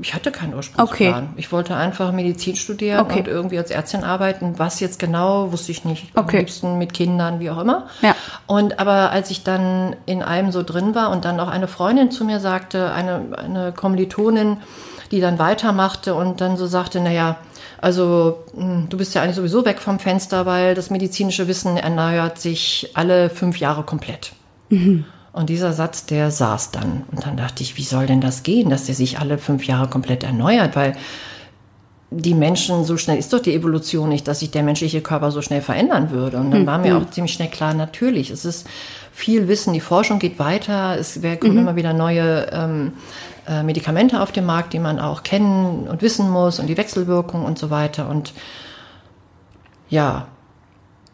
ich 0.02 0.14
hatte 0.14 0.30
keinen 0.30 0.54
Ursprungsplan. 0.54 1.24
Okay. 1.24 1.32
Ich 1.36 1.52
wollte 1.52 1.74
einfach 1.76 2.12
Medizin 2.12 2.56
studieren 2.56 3.00
Okay. 3.00 3.20
und 3.20 3.28
irgendwie 3.28 3.58
als 3.58 3.70
Ärztin 3.70 4.04
arbeiten. 4.04 4.54
Was 4.58 4.80
jetzt 4.80 4.98
genau, 4.98 5.52
wusste 5.52 5.72
ich 5.72 5.84
nicht. 5.84 6.08
Okay. 6.14 6.36
Am 6.36 6.40
liebsten 6.40 6.78
mit 6.78 6.92
Kindern, 6.94 7.40
wie 7.40 7.50
auch 7.50 7.58
immer. 7.60 7.86
Ja. 8.02 8.14
Und 8.46 8.78
aber 8.78 9.10
als 9.10 9.30
ich 9.30 9.42
dann 9.44 9.96
in 10.06 10.22
allem 10.22 10.52
so 10.52 10.62
drin 10.62 10.94
war 10.94 11.10
und 11.10 11.24
dann 11.24 11.38
auch 11.40 11.48
eine 11.48 11.68
Freundin 11.68 12.10
zu 12.10 12.24
mir 12.24 12.40
sagte, 12.40 12.92
eine, 12.92 13.22
eine 13.36 13.72
Kommilitonin, 13.72 14.58
die 15.10 15.20
dann 15.20 15.38
weitermachte 15.38 16.14
und 16.14 16.40
dann 16.40 16.56
so 16.56 16.66
sagte, 16.66 17.00
naja, 17.00 17.36
also 17.80 18.44
mh, 18.56 18.86
du 18.88 18.96
bist 18.96 19.14
ja 19.14 19.22
eigentlich 19.22 19.36
sowieso 19.36 19.64
weg 19.64 19.80
vom 19.80 19.98
Fenster, 19.98 20.46
weil 20.46 20.74
das 20.74 20.90
medizinische 20.90 21.46
Wissen 21.48 21.76
erneuert 21.76 22.38
sich 22.38 22.90
alle 22.94 23.30
fünf 23.30 23.58
Jahre 23.58 23.82
komplett. 23.82 24.32
Und 25.36 25.50
dieser 25.50 25.74
Satz, 25.74 26.06
der 26.06 26.30
saß 26.30 26.70
dann. 26.70 27.02
Und 27.12 27.26
dann 27.26 27.36
dachte 27.36 27.62
ich, 27.62 27.76
wie 27.76 27.82
soll 27.82 28.06
denn 28.06 28.22
das 28.22 28.42
gehen, 28.42 28.70
dass 28.70 28.86
der 28.86 28.94
sich 28.94 29.18
alle 29.18 29.36
fünf 29.36 29.66
Jahre 29.66 29.86
komplett 29.86 30.24
erneuert? 30.24 30.74
Weil 30.74 30.94
die 32.10 32.32
Menschen, 32.32 32.84
so 32.84 32.96
schnell 32.96 33.18
ist 33.18 33.34
doch 33.34 33.40
die 33.40 33.52
Evolution 33.52 34.08
nicht, 34.08 34.26
dass 34.26 34.38
sich 34.38 34.50
der 34.50 34.62
menschliche 34.62 35.02
Körper 35.02 35.30
so 35.30 35.42
schnell 35.42 35.60
verändern 35.60 36.10
würde. 36.10 36.38
Und 36.38 36.52
dann 36.52 36.64
war 36.64 36.78
mir 36.78 36.96
auch 36.96 37.10
ziemlich 37.10 37.34
schnell 37.34 37.50
klar, 37.50 37.74
natürlich, 37.74 38.30
es 38.30 38.46
ist 38.46 38.66
viel 39.12 39.46
Wissen, 39.46 39.74
die 39.74 39.80
Forschung 39.80 40.20
geht 40.20 40.38
weiter, 40.38 40.96
es 40.98 41.20
kommen 41.38 41.58
immer 41.58 41.76
wieder 41.76 41.92
neue 41.92 42.46
ähm, 42.50 42.94
äh, 43.46 43.62
Medikamente 43.62 44.22
auf 44.22 44.32
den 44.32 44.46
Markt, 44.46 44.72
die 44.72 44.78
man 44.78 44.98
auch 44.98 45.22
kennen 45.22 45.86
und 45.86 46.00
wissen 46.00 46.30
muss 46.30 46.60
und 46.60 46.66
die 46.66 46.78
Wechselwirkung 46.78 47.44
und 47.44 47.58
so 47.58 47.68
weiter. 47.68 48.08
Und 48.08 48.32
ja, 49.90 50.28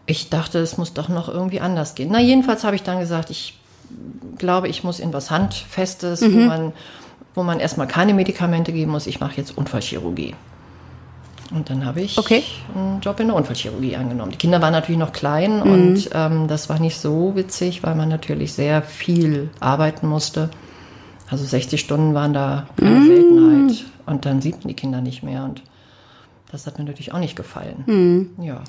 ich 0.06 0.30
dachte, 0.30 0.60
es 0.60 0.78
muss 0.78 0.92
doch 0.94 1.08
noch 1.08 1.28
irgendwie 1.28 1.58
anders 1.58 1.96
gehen. 1.96 2.10
Na, 2.12 2.20
jedenfalls 2.20 2.62
habe 2.62 2.76
ich 2.76 2.84
dann 2.84 3.00
gesagt, 3.00 3.28
ich 3.30 3.58
glaube, 4.38 4.68
ich 4.68 4.84
muss 4.84 5.00
in 5.00 5.12
was 5.12 5.30
Handfestes, 5.30 6.22
wo 6.22 6.38
man, 6.38 6.72
wo 7.34 7.42
man 7.42 7.60
erstmal 7.60 7.86
keine 7.86 8.14
Medikamente 8.14 8.72
geben 8.72 8.92
muss. 8.92 9.06
Ich 9.06 9.20
mache 9.20 9.36
jetzt 9.36 9.56
Unfallchirurgie. 9.56 10.34
Und 11.54 11.68
dann 11.68 11.84
habe 11.84 12.00
ich 12.00 12.16
Okay. 12.18 12.42
einen 12.74 13.00
Job 13.02 13.20
in 13.20 13.26
der 13.26 13.36
Unfallchirurgie 13.36 13.94
angenommen. 13.96 14.30
Die 14.32 14.38
Kinder 14.38 14.62
waren 14.62 14.72
natürlich 14.72 14.98
noch 14.98 15.12
klein 15.12 15.60
und 15.60 16.08
ähm, 16.14 16.48
das 16.48 16.70
war 16.70 16.78
nicht 16.80 16.96
so 16.98 17.36
witzig, 17.36 17.82
weil 17.82 17.94
man 17.94 18.08
natürlich 18.08 18.54
sehr 18.54 18.80
viel 18.82 19.50
arbeiten 19.60 20.08
musste. 20.08 20.48
Also 21.30 21.44
60 21.44 21.80
Stunden 21.80 22.14
waren 22.14 22.32
da 22.32 22.66
eine 22.80 23.04
Seltenheit. 23.04 23.84
Und 24.06 24.24
dann 24.26 24.40
sieht 24.42 24.58
man 24.60 24.68
die 24.68 24.74
Kinder 24.74 25.00
nicht 25.00 25.22
mehr. 25.22 25.44
Und 25.44 25.62
das 26.52 26.66
hat 26.66 26.78
mir 26.78 26.84
natürlich 26.84 27.14
auch 27.14 27.18
nicht 27.18 27.34
gefallen. 27.34 28.30
Ja. 28.42 28.60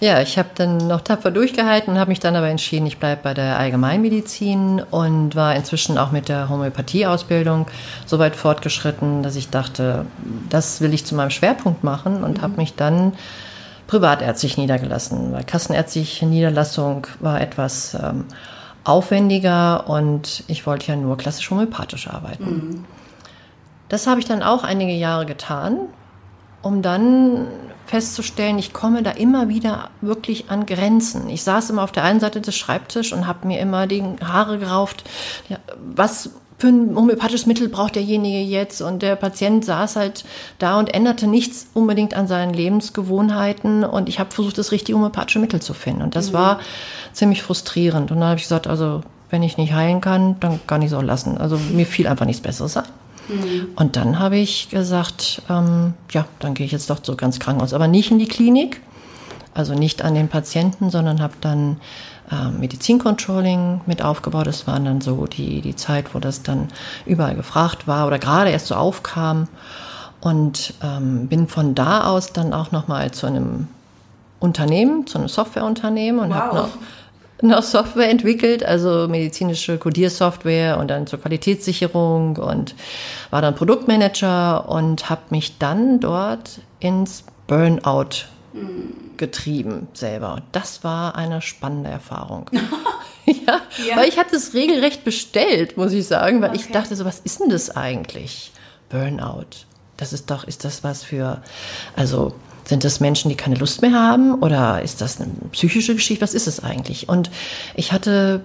ja, 0.00 0.22
ich 0.22 0.38
habe 0.38 0.48
dann 0.54 0.78
noch 0.78 1.02
tapfer 1.02 1.30
durchgehalten 1.30 1.92
und 1.92 2.00
habe 2.00 2.08
mich 2.08 2.18
dann 2.18 2.34
aber 2.34 2.48
entschieden, 2.48 2.86
ich 2.86 2.98
bleibe 2.98 3.20
bei 3.22 3.34
der 3.34 3.58
Allgemeinmedizin 3.58 4.82
und 4.90 5.36
war 5.36 5.54
inzwischen 5.54 5.98
auch 5.98 6.12
mit 6.12 6.30
der 6.30 6.48
Homöopathieausbildung 6.48 7.66
so 8.06 8.18
weit 8.18 8.36
fortgeschritten, 8.36 9.22
dass 9.22 9.36
ich 9.36 9.50
dachte, 9.50 10.06
das 10.48 10.80
will 10.80 10.94
ich 10.94 11.04
zu 11.04 11.14
meinem 11.14 11.28
Schwerpunkt 11.28 11.84
machen 11.84 12.24
und 12.24 12.40
habe 12.40 12.56
mich 12.56 12.74
dann 12.74 13.12
privatärztlich 13.86 14.56
niedergelassen, 14.56 15.32
weil 15.32 15.44
kassenärztliche 15.44 16.24
Niederlassung 16.24 17.06
war 17.20 17.42
etwas 17.42 17.94
ähm, 17.94 18.24
aufwendiger 18.84 19.90
und 19.90 20.42
ich 20.48 20.66
wollte 20.66 20.88
ja 20.88 20.96
nur 20.96 21.18
klassisch 21.18 21.50
homöopathisch 21.50 22.08
arbeiten. 22.08 22.86
Das 23.90 24.06
habe 24.06 24.20
ich 24.20 24.26
dann 24.26 24.42
auch 24.42 24.64
einige 24.64 24.92
Jahre 24.92 25.26
getan, 25.26 25.88
um 26.62 26.82
dann 26.82 27.46
festzustellen, 27.86 28.58
ich 28.58 28.72
komme 28.72 29.02
da 29.02 29.12
immer 29.12 29.48
wieder 29.48 29.90
wirklich 30.00 30.50
an 30.50 30.66
Grenzen. 30.66 31.28
Ich 31.30 31.42
saß 31.42 31.70
immer 31.70 31.84
auf 31.84 31.92
der 31.92 32.04
einen 32.04 32.20
Seite 32.20 32.40
des 32.40 32.56
Schreibtisches 32.56 33.12
und 33.12 33.26
habe 33.26 33.46
mir 33.46 33.60
immer 33.60 33.86
die 33.86 34.02
Haare 34.24 34.58
gerauft. 34.58 35.04
Ja, 35.48 35.58
was 35.94 36.30
für 36.58 36.68
ein 36.68 36.96
homöopathisches 36.96 37.46
Mittel 37.46 37.68
braucht 37.68 37.96
derjenige 37.96 38.40
jetzt? 38.40 38.80
Und 38.80 39.02
der 39.02 39.14
Patient 39.16 39.64
saß 39.64 39.96
halt 39.96 40.24
da 40.58 40.78
und 40.78 40.92
änderte 40.92 41.26
nichts 41.26 41.68
unbedingt 41.74 42.14
an 42.14 42.26
seinen 42.26 42.54
Lebensgewohnheiten. 42.54 43.84
Und 43.84 44.08
ich 44.08 44.18
habe 44.18 44.30
versucht, 44.32 44.58
das 44.58 44.72
richtige 44.72 44.96
homöopathische 44.96 45.38
Mittel 45.38 45.60
zu 45.60 45.74
finden. 45.74 46.02
Und 46.02 46.16
das 46.16 46.32
war 46.32 46.60
ziemlich 47.12 47.42
frustrierend. 47.42 48.10
Und 48.10 48.20
dann 48.20 48.28
habe 48.28 48.38
ich 48.38 48.44
gesagt, 48.44 48.66
also 48.66 49.02
wenn 49.30 49.42
ich 49.42 49.58
nicht 49.58 49.74
heilen 49.74 50.00
kann, 50.00 50.40
dann 50.40 50.60
kann 50.66 50.82
ich 50.82 50.88
es 50.88 50.94
auch 50.94 51.02
lassen. 51.02 51.36
Also 51.38 51.58
mir 51.72 51.86
fiel 51.86 52.06
einfach 52.06 52.26
nichts 52.26 52.42
Besseres 52.42 52.76
ein. 52.76 52.84
Und 53.74 53.96
dann 53.96 54.18
habe 54.18 54.36
ich 54.36 54.68
gesagt, 54.68 55.42
ähm, 55.50 55.94
ja, 56.10 56.26
dann 56.38 56.54
gehe 56.54 56.66
ich 56.66 56.72
jetzt 56.72 56.90
doch 56.90 57.00
zurück 57.00 57.22
ans 57.22 57.40
Krankenhaus, 57.40 57.72
aber 57.72 57.88
nicht 57.88 58.10
in 58.10 58.18
die 58.18 58.28
Klinik, 58.28 58.80
also 59.54 59.74
nicht 59.74 60.02
an 60.02 60.14
den 60.14 60.28
Patienten, 60.28 60.90
sondern 60.90 61.20
habe 61.20 61.34
dann 61.40 61.80
ähm, 62.30 62.60
Medizincontrolling 62.60 63.82
mit 63.86 64.02
aufgebaut. 64.02 64.46
Das 64.46 64.66
war 64.66 64.78
dann 64.78 65.00
so 65.00 65.26
die, 65.26 65.60
die 65.60 65.76
Zeit, 65.76 66.14
wo 66.14 66.18
das 66.18 66.42
dann 66.42 66.68
überall 67.04 67.34
gefragt 67.34 67.86
war 67.86 68.06
oder 68.06 68.18
gerade 68.18 68.50
erst 68.50 68.66
so 68.66 68.74
aufkam. 68.74 69.48
Und 70.20 70.74
ähm, 70.82 71.28
bin 71.28 71.46
von 71.46 71.74
da 71.74 72.08
aus 72.08 72.32
dann 72.32 72.52
auch 72.52 72.72
nochmal 72.72 73.12
zu 73.12 73.26
einem 73.26 73.68
Unternehmen, 74.40 75.06
zu 75.06 75.18
einem 75.18 75.28
Softwareunternehmen 75.28 76.20
und 76.20 76.34
habe 76.34 76.56
noch 76.56 76.68
noch 77.42 77.62
Software 77.62 78.08
entwickelt, 78.10 78.64
also 78.64 79.08
medizinische 79.08 79.78
Codiersoftware 79.78 80.78
und 80.78 80.88
dann 80.88 81.06
zur 81.06 81.20
Qualitätssicherung 81.20 82.36
und 82.36 82.74
war 83.30 83.42
dann 83.42 83.54
Produktmanager 83.54 84.68
und 84.68 85.10
habe 85.10 85.22
mich 85.30 85.58
dann 85.58 86.00
dort 86.00 86.60
ins 86.80 87.24
Burnout 87.46 88.26
getrieben 89.16 89.88
selber. 89.92 90.34
Und 90.34 90.42
das 90.52 90.82
war 90.84 91.14
eine 91.16 91.42
spannende 91.42 91.90
Erfahrung. 91.90 92.50
ja, 93.26 93.60
Ja. 93.86 93.96
weil 93.96 94.08
ich 94.08 94.18
hatte 94.18 94.36
es 94.36 94.54
regelrecht 94.54 95.04
bestellt, 95.04 95.76
muss 95.76 95.92
ich 95.92 96.06
sagen, 96.06 96.40
weil 96.42 96.54
ich 96.54 96.64
Okay. 96.64 96.72
dachte 96.72 96.96
so, 96.96 97.04
was 97.04 97.20
ist 97.20 97.40
denn 97.40 97.50
das 97.50 97.70
eigentlich? 97.76 98.52
Burnout. 98.88 99.44
Das 99.96 100.12
ist 100.12 100.30
doch, 100.30 100.44
ist 100.44 100.64
das 100.64 100.84
was 100.84 101.02
für, 101.02 101.42
also 101.96 102.34
sind 102.66 102.84
das 102.84 103.00
Menschen, 103.00 103.28
die 103.28 103.36
keine 103.36 103.54
Lust 103.56 103.82
mehr 103.82 103.92
haben 103.92 104.34
oder 104.34 104.82
ist 104.82 105.00
das 105.00 105.20
eine 105.20 105.30
psychische 105.52 105.94
Geschichte? 105.94 106.22
Was 106.22 106.34
ist 106.34 106.46
es 106.46 106.62
eigentlich? 106.62 107.08
Und 107.08 107.30
ich 107.74 107.92
hatte 107.92 108.44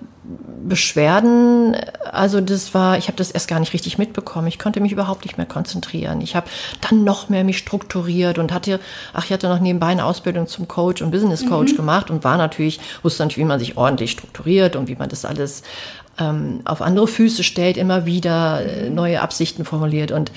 Beschwerden, 0.64 1.76
also 2.12 2.42
das 2.42 2.74
war, 2.74 2.98
ich 2.98 3.08
habe 3.08 3.18
das 3.18 3.32
erst 3.32 3.48
gar 3.48 3.60
nicht 3.60 3.74
richtig 3.74 3.98
mitbekommen. 3.98 4.48
Ich 4.48 4.60
konnte 4.60 4.82
mich 4.82 4.92
überhaupt 4.92 5.26
nicht 5.26 5.38
mehr 5.38 5.48
konzentrieren. 5.48 6.22
Ich 6.22 6.36
habe 6.36 6.48
dann 6.82 7.04
noch 7.04 7.30
mehr 7.30 7.44
mich 7.44 7.58
strukturiert 7.58 8.38
und 8.38 8.52
hatte, 8.52 8.80
ach, 9.14 9.26
ich 9.26 9.32
hatte 9.32 9.48
noch 9.48 9.60
nebenbei 9.60 9.88
eine 9.88 10.06
Ausbildung 10.06 10.48
zum 10.48 10.68
Coach 10.68 11.02
und 11.02 11.12
Business 11.12 11.46
Coach 11.48 11.76
gemacht 11.76 12.10
und 12.10 12.24
war 12.24 12.38
natürlich, 12.38 12.80
wusste 13.02 13.24
natürlich, 13.24 13.46
wie 13.46 13.48
man 13.48 13.60
sich 13.60 13.78
ordentlich 13.78 14.12
strukturiert 14.12 14.76
und 14.76 14.88
wie 14.88 14.96
man 14.96 15.10
das 15.10 15.26
alles 15.26 15.64
ähm, 16.20 16.62
auf 16.66 16.82
andere 16.82 17.08
Füße 17.08 17.44
stellt, 17.44 17.78
immer 17.78 18.06
wieder 18.06 18.66
äh, 18.66 18.90
neue 18.90 19.22
Absichten 19.22 19.66
formuliert. 19.66 20.12
Und 20.12 20.32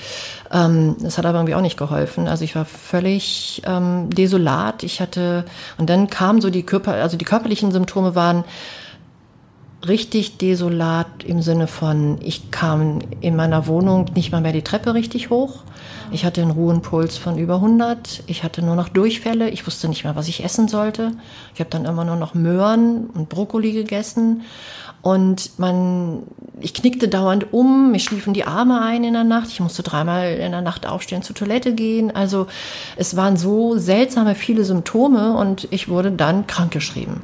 ähm, 0.51 0.95
das 1.01 1.17
hat 1.17 1.25
aber 1.25 1.39
irgendwie 1.39 1.55
auch 1.55 1.61
nicht 1.61 1.77
geholfen. 1.77 2.27
Also 2.27 2.43
ich 2.43 2.55
war 2.55 2.65
völlig 2.65 3.61
ähm, 3.65 4.09
desolat. 4.09 4.83
Ich 4.83 5.01
hatte, 5.01 5.45
und 5.77 5.89
dann 5.89 6.09
kamen 6.09 6.41
so 6.41 6.49
die 6.49 6.63
Körper, 6.63 6.93
also 6.93 7.17
die 7.17 7.25
körperlichen 7.25 7.71
Symptome 7.71 8.15
waren 8.15 8.45
richtig 9.87 10.37
desolat 10.37 11.23
im 11.25 11.41
Sinne 11.41 11.67
von, 11.67 12.17
ich 12.21 12.51
kam 12.51 12.99
in 13.21 13.35
meiner 13.35 13.67
Wohnung 13.67 14.05
nicht 14.15 14.31
mal 14.31 14.41
mehr 14.41 14.53
die 14.53 14.61
Treppe 14.61 14.93
richtig 14.93 15.29
hoch. 15.29 15.63
Ich 16.11 16.25
hatte 16.25 16.41
einen 16.41 16.51
Ruhenpuls 16.51 17.17
von 17.17 17.37
über 17.37 17.55
100. 17.55 18.23
Ich 18.27 18.43
hatte 18.43 18.61
nur 18.61 18.75
noch 18.75 18.89
Durchfälle. 18.89 19.49
Ich 19.49 19.65
wusste 19.65 19.87
nicht 19.87 20.03
mehr, 20.03 20.15
was 20.15 20.27
ich 20.27 20.43
essen 20.43 20.67
sollte. 20.67 21.11
Ich 21.53 21.59
habe 21.59 21.69
dann 21.69 21.85
immer 21.85 22.05
nur 22.05 22.15
noch 22.15 22.33
Möhren 22.33 23.07
und 23.07 23.29
Brokkoli 23.29 23.73
gegessen. 23.73 24.43
Und 25.01 25.59
man, 25.59 26.23
ich 26.59 26.73
knickte 26.73 27.07
dauernd 27.07 27.53
um, 27.53 27.91
mir 27.91 27.99
schliefen 27.99 28.33
die 28.33 28.45
Arme 28.45 28.81
ein 28.81 29.03
in 29.03 29.13
der 29.13 29.23
Nacht. 29.23 29.49
Ich 29.49 29.59
musste 29.59 29.83
dreimal 29.83 30.33
in 30.33 30.51
der 30.51 30.61
Nacht 30.61 30.87
aufstehen, 30.87 31.21
zur 31.21 31.35
Toilette 31.35 31.73
gehen. 31.73 32.09
Also 32.15 32.47
es 32.95 33.15
waren 33.15 33.37
so 33.37 33.77
seltsame 33.77 34.33
viele 34.33 34.63
Symptome 34.63 35.35
und 35.35 35.67
ich 35.69 35.89
wurde 35.89 36.11
dann 36.11 36.47
krankgeschrieben. 36.47 37.21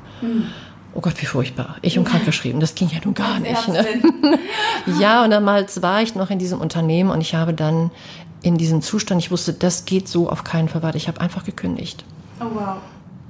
Oh 0.94 1.00
Gott, 1.00 1.22
wie 1.22 1.26
furchtbar. 1.26 1.78
Ich 1.82 1.98
und 1.98 2.06
krankgeschrieben, 2.06 2.60
das 2.60 2.76
ging 2.76 2.90
ja 2.90 3.00
nun 3.04 3.14
gar 3.14 3.40
nicht. 3.40 3.68
Ne? 3.68 3.86
Ja, 5.00 5.24
und 5.24 5.32
damals 5.32 5.82
war 5.82 6.02
ich 6.02 6.16
noch 6.16 6.30
in 6.30 6.40
diesem 6.40 6.60
Unternehmen 6.60 7.12
und 7.12 7.22
ich 7.22 7.36
habe 7.36 7.54
dann 7.54 7.92
in 8.42 8.58
diesem 8.58 8.82
Zustand, 8.82 9.22
ich 9.22 9.32
wusste, 9.32 9.54
das 9.54 9.86
geht 9.86 10.08
so 10.08 10.30
auf 10.30 10.44
keinen 10.44 10.68
Fall 10.68 10.82
weiter. 10.82 10.98
Ich 10.98 11.08
habe 11.08 11.22
einfach 11.22 11.44
gekündigt. 11.44 12.04
Oh 12.40 12.46
wow. 12.54 12.78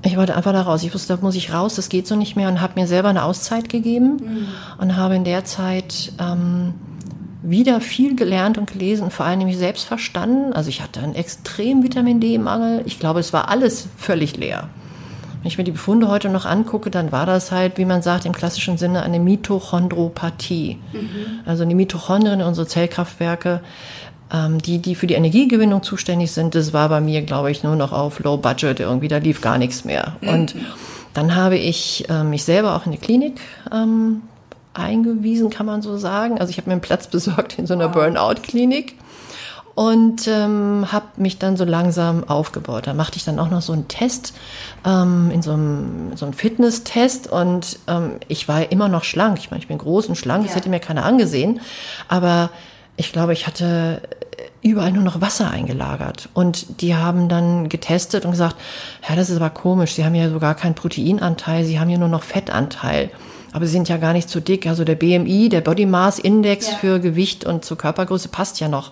Ich 0.04 0.18
wollte 0.18 0.36
einfach 0.36 0.54
da 0.54 0.62
raus. 0.64 0.84
Ich 0.84 0.94
wusste, 0.94 1.16
da 1.16 1.22
muss 1.22 1.36
ich 1.36 1.54
raus, 1.54 1.76
das 1.76 1.90
geht 1.90 2.08
so 2.08 2.16
nicht 2.16 2.36
mehr 2.36 2.48
und 2.48 2.62
habe 2.62 2.80
mir 2.80 2.88
selber 2.88 3.10
eine 3.10 3.24
Auszeit 3.24 3.70
gegeben 3.70 4.48
und 4.80 4.96
habe 4.96 5.16
in 5.16 5.24
der 5.24 5.46
Zeit 5.46 6.14
ähm, 6.20 6.74
wieder 7.44 7.82
viel 7.82 8.16
gelernt 8.16 8.58
und 8.58 8.72
gelesen 8.72 9.04
und 9.04 9.14
vor 9.14 9.26
allem 9.26 9.44
mich 9.44 9.58
selbst 9.58 9.86
verstanden. 9.86 10.54
Also 10.54 10.70
ich 10.70 10.82
hatte 10.82 11.02
einen 11.02 11.14
extremen 11.14 11.84
Vitamin 11.84 12.20
D-Mangel. 12.20 12.82
Ich 12.86 13.00
glaube, 13.00 13.20
es 13.20 13.34
war 13.34 13.50
alles 13.50 13.88
völlig 13.98 14.38
leer. 14.38 14.70
Wenn 15.42 15.48
ich 15.48 15.58
mir 15.58 15.64
die 15.64 15.72
Befunde 15.72 16.08
heute 16.08 16.30
noch 16.30 16.46
angucke, 16.46 16.92
dann 16.92 17.12
war 17.12 17.26
das 17.26 17.52
halt, 17.52 17.78
wie 17.78 17.86
man 17.86 18.04
sagt, 18.04 18.26
im 18.26 18.34
klassischen 18.34 18.78
Sinne 18.78 19.02
eine 19.02 19.20
Mitochondropathie. 19.20 20.78
Also 21.46 21.66
die 21.66 21.74
Mitochondrien, 21.74 22.44
unsere 22.44 22.68
Zellkraftwerke, 22.68 23.62
ähm, 24.32 24.62
die, 24.62 24.78
die 24.78 24.94
für 24.94 25.08
die 25.08 25.16
Energiegewinnung 25.16 25.82
zuständig 25.82 26.32
sind, 26.32 26.54
das 26.54 26.74
war 26.74 26.90
bei 26.90 27.02
mir, 27.02 27.24
glaube 27.24 27.50
ich, 27.50 27.64
nur 27.64 27.76
noch 27.76 27.92
auf 27.92 28.20
Low 28.20 28.38
Budget 28.38 28.80
irgendwie, 28.80 29.08
da 29.08 29.18
lief 29.18 29.42
gar 29.42 29.58
nichts 29.58 29.84
mehr. 29.84 30.16
Und 30.22 30.56
dann 31.14 31.36
habe 31.36 31.58
ich 31.58 32.08
äh, 32.10 32.24
mich 32.24 32.44
selber 32.44 32.76
auch 32.76 32.86
in 32.86 32.92
die 32.92 32.98
Klinik 32.98 33.42
ähm, 33.72 34.22
eingewiesen, 34.74 35.50
kann 35.50 35.66
man 35.66 35.82
so 35.82 35.98
sagen. 35.98 36.40
Also 36.40 36.52
ich 36.52 36.58
habe 36.58 36.70
mir 36.70 36.74
einen 36.74 36.82
Platz 36.82 37.08
besorgt 37.12 37.58
in 37.58 37.66
so 37.66 37.74
einer 37.74 37.90
Burnout-Klinik. 37.90 38.96
Und 39.82 40.28
ähm, 40.28 40.92
habe 40.92 41.08
mich 41.18 41.40
dann 41.40 41.58
so 41.58 41.66
langsam 41.66 42.24
aufgebaut. 42.24 42.86
Da 42.86 42.94
machte 42.94 43.18
ich 43.18 43.24
dann 43.24 43.40
auch 43.40 43.50
noch 43.50 43.64
so 43.64 43.74
einen 43.74 43.88
Test, 43.88 44.36
ähm, 44.86 45.32
in 45.34 45.42
so 45.42 45.54
einem, 45.54 46.16
so 46.16 46.26
einem 46.26 46.36
Fitness-Test 46.36 47.32
und 47.32 47.80
ähm, 47.88 48.18
ich 48.28 48.48
war 48.48 48.72
immer 48.72 48.90
noch 48.90 49.04
schlank. 49.04 49.40
Ich 49.40 49.50
meine, 49.50 49.64
ich 49.64 49.68
bin 49.68 49.80
groß 49.80 50.06
und 50.06 50.18
schlank, 50.18 50.44
ja. 50.44 50.50
das 50.50 50.56
hätte 50.56 50.70
mir 50.70 50.80
keiner 50.80 51.04
angesehen, 51.04 51.62
aber 52.08 52.52
ich 52.96 53.12
glaube, 53.12 53.34
ich 53.34 53.48
hatte 53.48 54.04
überall 54.62 54.92
nur 54.92 55.02
noch 55.02 55.20
Wasser 55.20 55.50
eingelagert. 55.50 56.30
Und 56.36 56.82
die 56.82 56.96
haben 56.96 57.28
dann 57.28 57.68
getestet 57.68 58.24
und 58.24 58.32
gesagt, 58.32 58.58
ja, 59.10 59.16
das 59.16 59.32
ist 59.32 59.38
aber 59.38 59.50
komisch, 59.50 59.94
Sie 59.96 60.06
haben 60.06 60.14
ja 60.14 60.30
sogar 60.30 60.54
keinen 60.54 60.76
Proteinanteil, 60.76 61.66
Sie 61.66 61.80
haben 61.80 61.90
ja 61.90 61.98
nur 61.98 62.08
noch 62.08 62.22
Fettanteil. 62.22 63.10
Aber 63.52 63.66
Sie 63.66 63.72
sind 63.72 63.90
ja 63.90 63.98
gar 63.98 64.14
nicht 64.14 64.30
zu 64.30 64.42
dick. 64.42 64.68
Also 64.68 64.84
der 64.84 64.94
BMI, 64.94 65.50
der 65.50 65.62
Body 65.62 65.88
Mass 65.88 66.20
Index 66.20 66.70
ja. 66.70 66.78
für 66.78 67.00
Gewicht 67.00 67.46
und 67.46 67.66
zur 67.66 67.80
Körpergröße 67.80 68.30
passt 68.30 68.60
ja 68.60 68.68
noch. 68.68 68.92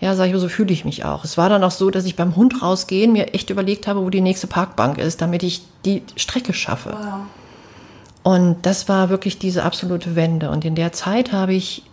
Ja, 0.00 0.14
sag 0.14 0.28
ich, 0.30 0.36
so 0.36 0.48
fühle 0.48 0.72
ich 0.72 0.84
mich 0.84 1.04
auch. 1.04 1.24
Es 1.24 1.38
war 1.38 1.48
dann 1.48 1.64
auch 1.64 1.70
so, 1.70 1.90
dass 1.90 2.04
ich 2.04 2.16
beim 2.16 2.36
Hund 2.36 2.62
rausgehen 2.62 3.12
mir 3.12 3.34
echt 3.34 3.50
überlegt 3.50 3.86
habe, 3.86 4.02
wo 4.02 4.10
die 4.10 4.20
nächste 4.20 4.46
Parkbank 4.46 4.98
ist, 4.98 5.22
damit 5.22 5.42
ich 5.42 5.62
die 5.84 6.02
Strecke 6.16 6.52
schaffe. 6.52 6.96
Wow. 6.98 7.20
Und 8.22 8.66
das 8.66 8.88
war 8.88 9.08
wirklich 9.08 9.38
diese 9.38 9.62
absolute 9.62 10.16
Wende. 10.16 10.50
Und 10.50 10.64
in 10.64 10.74
der 10.74 10.92
Zeit 10.92 11.32
habe 11.32 11.54
ich 11.54 11.84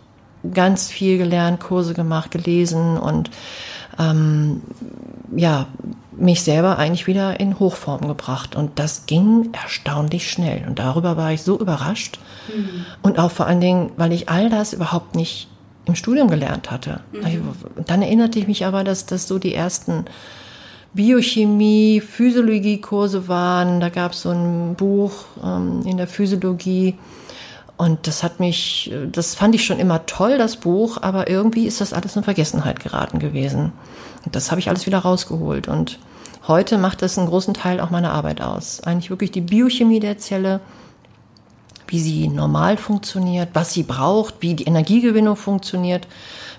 ganz 0.52 0.90
viel 0.90 1.16
gelernt, 1.16 1.60
Kurse 1.60 1.94
gemacht, 1.94 2.30
gelesen 2.30 2.98
und 2.98 3.30
ähm, 3.98 4.62
ja, 5.34 5.66
mich 6.16 6.42
selber 6.42 6.78
eigentlich 6.78 7.06
wieder 7.06 7.40
in 7.40 7.58
Hochform 7.58 8.06
gebracht. 8.06 8.56
Und 8.56 8.78
das 8.78 9.06
ging 9.06 9.50
erstaunlich 9.52 10.30
schnell. 10.30 10.64
Und 10.66 10.78
darüber 10.78 11.16
war 11.16 11.32
ich 11.32 11.42
so 11.42 11.58
überrascht. 11.58 12.18
Mhm. 12.54 12.84
Und 13.02 13.18
auch 13.18 13.30
vor 13.30 13.46
allen 13.46 13.60
Dingen, 13.60 13.92
weil 13.96 14.12
ich 14.12 14.28
all 14.28 14.50
das 14.50 14.72
überhaupt 14.72 15.14
nicht 15.14 15.48
im 15.86 15.94
Studium 15.94 16.28
gelernt 16.28 16.70
hatte. 16.70 17.00
Mhm. 17.12 17.48
Dann 17.86 18.02
erinnerte 18.02 18.38
ich 18.38 18.46
mich 18.46 18.64
aber, 18.64 18.84
dass 18.84 19.06
das 19.06 19.28
so 19.28 19.38
die 19.38 19.54
ersten 19.54 20.06
Biochemie, 20.94 22.00
Physiologie-Kurse 22.00 23.28
waren. 23.28 23.80
Da 23.80 23.88
gab 23.88 24.12
es 24.12 24.22
so 24.22 24.30
ein 24.30 24.74
Buch 24.76 25.12
ähm, 25.42 25.82
in 25.84 25.96
der 25.96 26.06
Physiologie. 26.06 26.96
Und 27.76 28.06
das 28.06 28.22
hat 28.22 28.38
mich, 28.38 28.92
das 29.10 29.34
fand 29.34 29.54
ich 29.56 29.64
schon 29.64 29.80
immer 29.80 30.06
toll, 30.06 30.38
das 30.38 30.56
Buch, 30.56 30.98
aber 31.02 31.28
irgendwie 31.28 31.66
ist 31.66 31.80
das 31.80 31.92
alles 31.92 32.14
in 32.14 32.22
Vergessenheit 32.22 32.78
geraten 32.78 33.18
gewesen. 33.18 33.72
Und 34.24 34.36
das 34.36 34.52
habe 34.52 34.60
ich 34.60 34.68
alles 34.68 34.86
wieder 34.86 34.98
rausgeholt. 34.98 35.66
Und 35.66 35.98
heute 36.46 36.78
macht 36.78 37.02
das 37.02 37.18
einen 37.18 37.26
großen 37.26 37.52
Teil 37.52 37.80
auch 37.80 37.90
meiner 37.90 38.12
Arbeit 38.12 38.40
aus. 38.40 38.80
Eigentlich 38.84 39.10
wirklich 39.10 39.32
die 39.32 39.40
Biochemie 39.40 39.98
der 39.98 40.18
Zelle, 40.18 40.60
wie 41.88 42.00
sie 42.00 42.28
normal 42.28 42.76
funktioniert, 42.76 43.50
was 43.52 43.72
sie 43.72 43.82
braucht, 43.82 44.36
wie 44.40 44.54
die 44.54 44.64
Energiegewinnung 44.64 45.36
funktioniert, 45.36 46.06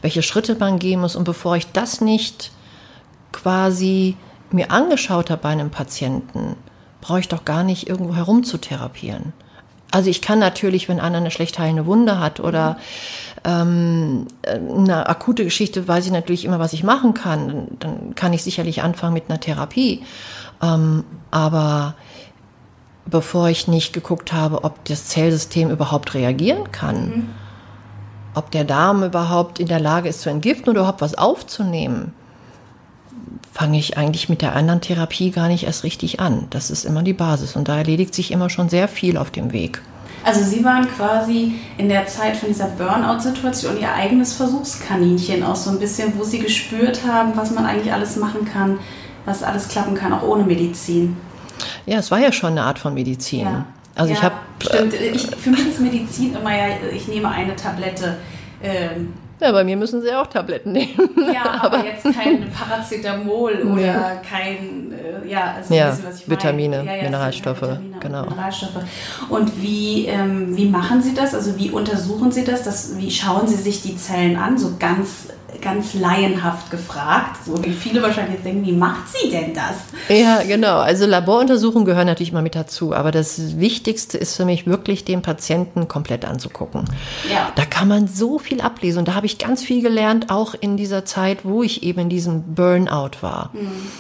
welche 0.02 0.22
Schritte 0.22 0.56
man 0.56 0.80
gehen 0.80 1.02
muss. 1.02 1.16
Und 1.16 1.24
bevor 1.24 1.56
ich 1.56 1.72
das 1.72 2.02
nicht 2.02 2.52
quasi 3.32 4.16
mir 4.52 4.72
angeschaut 4.72 5.30
habe 5.30 5.42
bei 5.42 5.50
einem 5.50 5.72
Patienten, 5.72 6.56
brauche 7.02 7.20
ich 7.20 7.28
doch 7.28 7.46
gar 7.46 7.64
nicht 7.64 7.88
irgendwo 7.90 8.16
herum 8.16 8.44
zu 8.44 8.58
therapieren. 8.58 9.34
Also 9.92 10.10
ich 10.10 10.22
kann 10.22 10.40
natürlich, 10.40 10.90
wenn 10.90 11.00
einer 11.00 11.18
eine 11.18 11.32
schlecht 11.32 11.58
heilende 11.58 11.86
Wunde 11.86 12.20
hat 12.20 12.40
oder 12.40 12.78
ähm, 13.46 14.28
eine 14.44 15.08
akute 15.08 15.44
Geschichte, 15.44 15.88
weiß 15.88 16.06
ich 16.08 16.12
natürlich 16.12 16.46
immer, 16.46 16.60
was 16.60 16.74
ich 16.74 16.84
machen 16.84 17.14
kann. 17.14 17.68
Dann, 17.80 18.16
kann 18.16 18.34
ich 18.34 18.44
sicherlich 18.44 18.82
anfangen 18.82 19.14
mit 19.14 19.30
einer 19.30 19.40
Therapie. 19.40 20.04
Ähm, 20.62 21.04
aber 21.32 21.96
bevor 23.06 23.50
ich 23.50 23.68
nicht 23.68 23.94
geguckt 23.94 24.34
habe, 24.34 24.64
ob 24.64 24.84
das 24.86 25.08
Zellsystem 25.08 25.70
überhaupt 25.70 26.14
reagieren 26.14 26.72
kann, 26.72 27.10
mhm. 27.10 27.30
ob 28.34 28.52
der 28.52 28.64
Darm 28.64 29.04
überhaupt 29.04 29.60
in 29.60 29.68
der 29.68 29.80
Lage 29.80 30.10
ist 30.10 30.22
zu 30.22 30.30
entgiften 30.30 30.70
oder 30.70 30.82
überhaupt 30.82 31.02
was 31.02 31.16
aufzunehmen, 31.16 32.14
fange 33.54 33.78
ich 33.78 33.98
eigentlich 33.98 34.28
mit 34.28 34.42
der 34.42 34.56
anderen 34.56 34.82
Therapie 34.82 35.32
gar 35.32 35.48
nicht 35.48 35.64
erst 35.64 35.84
richtig 35.84 36.20
an. 36.20 36.48
Das 36.50 36.70
ist 36.70 36.84
immer 36.84 37.04
die 37.04 37.14
Basis 37.14 37.56
und 37.56 37.68
da 37.68 37.78
erledigt 37.78 38.14
sich 38.14 38.32
immer 38.32 38.50
schon 38.50 38.70
sehr 38.70 38.88
viel 38.88 39.18
auf 39.18 39.32
dem 39.32 39.54
Weg. 39.54 39.82
Also 40.26 40.44
Sie 40.44 40.66
waren 40.66 40.88
quasi 40.90 41.54
in 41.78 41.88
der 41.88 42.08
Zeit 42.08 42.36
von 42.36 42.50
dieser 42.50 42.66
Burnout-Situation 42.66 43.80
Ihr 43.80 43.94
eigenes 43.94 44.34
Versuchskaninchen 44.34 45.44
auch 45.44 45.56
so 45.56 45.70
ein 45.70 45.78
bisschen, 45.78 46.18
wo 46.18 46.24
Sie 46.24 46.40
gespürt 46.40 47.06
haben, 47.06 47.34
was 47.36 47.52
man 47.52 47.66
eigentlich 47.66 47.94
alles 47.94 48.16
machen 48.16 48.44
kann, 48.44 48.80
was 49.26 49.44
alles 49.44 49.68
klappen 49.68 49.94
kann, 49.94 50.12
auch 50.12 50.24
ohne 50.24 50.44
Medizin. 50.44 51.16
Ja, 51.86 52.00
es 52.00 52.12
war 52.12 52.20
ja 52.20 52.32
schon 52.32 52.52
eine 52.52 52.64
Art 52.64 52.80
von 52.80 52.94
Medizin. 52.94 53.42
Ja. 53.42 53.66
Also 53.96 54.12
ja, 54.12 54.18
ich 54.18 54.24
habe. 54.24 54.36
Stimmt. 54.62 54.94
Ich, 54.94 55.28
für 55.36 55.50
mich 55.50 55.68
ist 55.68 55.80
Medizin 55.80 56.36
immer 56.36 56.56
ja, 56.56 56.66
ich 56.94 57.08
nehme 57.08 57.30
eine 57.30 57.56
Tablette. 57.56 58.18
Ähm, 58.62 59.14
ja, 59.42 59.52
bei 59.52 59.66
mir 59.66 59.76
müssen 59.76 60.02
sie 60.02 60.14
auch 60.14 60.28
Tabletten 60.28 60.72
nehmen. 60.72 61.10
Ja, 61.34 61.44
aber, 61.62 61.80
aber 61.80 61.86
jetzt 61.86 62.04
kein 62.04 62.50
Paracetamol 62.50 63.64
oder 63.74 63.82
ja. 63.82 64.22
kein, 64.28 64.94
äh, 64.94 65.28
ja, 65.30 65.56
also 65.58 65.74
ja, 65.74 65.92
wissen, 65.92 66.06
was 66.08 66.22
ich 66.22 66.30
Vitamine, 66.30 66.86
ja, 66.86 66.96
ja, 66.96 67.04
Mineralstoffe, 67.04 67.62
Vitamine 67.62 67.98
genau. 68.00 68.24
Mineralstoffe. 68.24 68.84
Und 69.30 69.62
wie, 69.62 70.06
ähm, 70.06 70.56
wie 70.56 70.68
machen 70.68 71.02
Sie 71.02 71.14
das? 71.14 71.36
Also 71.36 71.58
wie 71.58 71.70
untersuchen 71.70 72.32
Sie 72.32 72.46
das? 72.46 72.64
das? 72.64 72.98
Wie 72.98 73.12
schauen 73.12 73.48
Sie 73.48 73.58
sich 73.58 73.82
die 73.82 73.98
Zellen 73.98 74.38
an? 74.38 74.58
So 74.58 74.78
ganz 74.80 75.28
ganz 75.62 75.94
laienhaft 75.94 76.72
gefragt, 76.72 77.38
so 77.46 77.64
wie 77.64 77.72
viele 77.72 78.02
wahrscheinlich 78.02 78.36
jetzt 78.36 78.46
denken, 78.46 78.66
wie 78.66 78.72
macht 78.72 79.08
sie 79.10 79.30
denn 79.30 79.54
das? 79.54 79.76
Ja, 80.10 80.42
genau. 80.44 80.78
Also 80.78 81.06
Laboruntersuchungen 81.06 81.86
gehören 81.86 82.08
natürlich 82.08 82.32
mal 82.32 82.42
mit 82.42 82.56
dazu, 82.56 82.94
aber 82.94 83.12
das 83.12 83.58
Wichtigste 83.58 84.18
ist 84.18 84.36
für 84.36 84.46
mich 84.46 84.66
wirklich, 84.66 85.06
den 85.06 85.22
Patienten 85.22 85.88
komplett 85.88 86.26
anzugucken. 86.26 86.86
Ja. 87.32 87.52
Da 87.56 87.66
kann 87.66 87.88
man 87.88 88.08
so 88.08 88.40
viel 88.40 88.62
ablesen 88.62 89.00
und 89.00 89.08
da 89.08 89.16
habe 89.16 89.26
ich 89.26 89.38
ganz 89.38 89.64
viel 89.64 89.82
gelernt, 89.82 90.30
auch 90.30 90.56
in 90.60 90.78
dieser 90.78 91.06
Zeit, 91.06 91.40
wo 91.44 91.64
ich 91.64 91.84
eben 91.84 92.02
in 92.02 92.10
diesem 92.10 92.56
Burnout 92.56 93.22
war. 93.22 93.52
Mhm. 93.54 93.92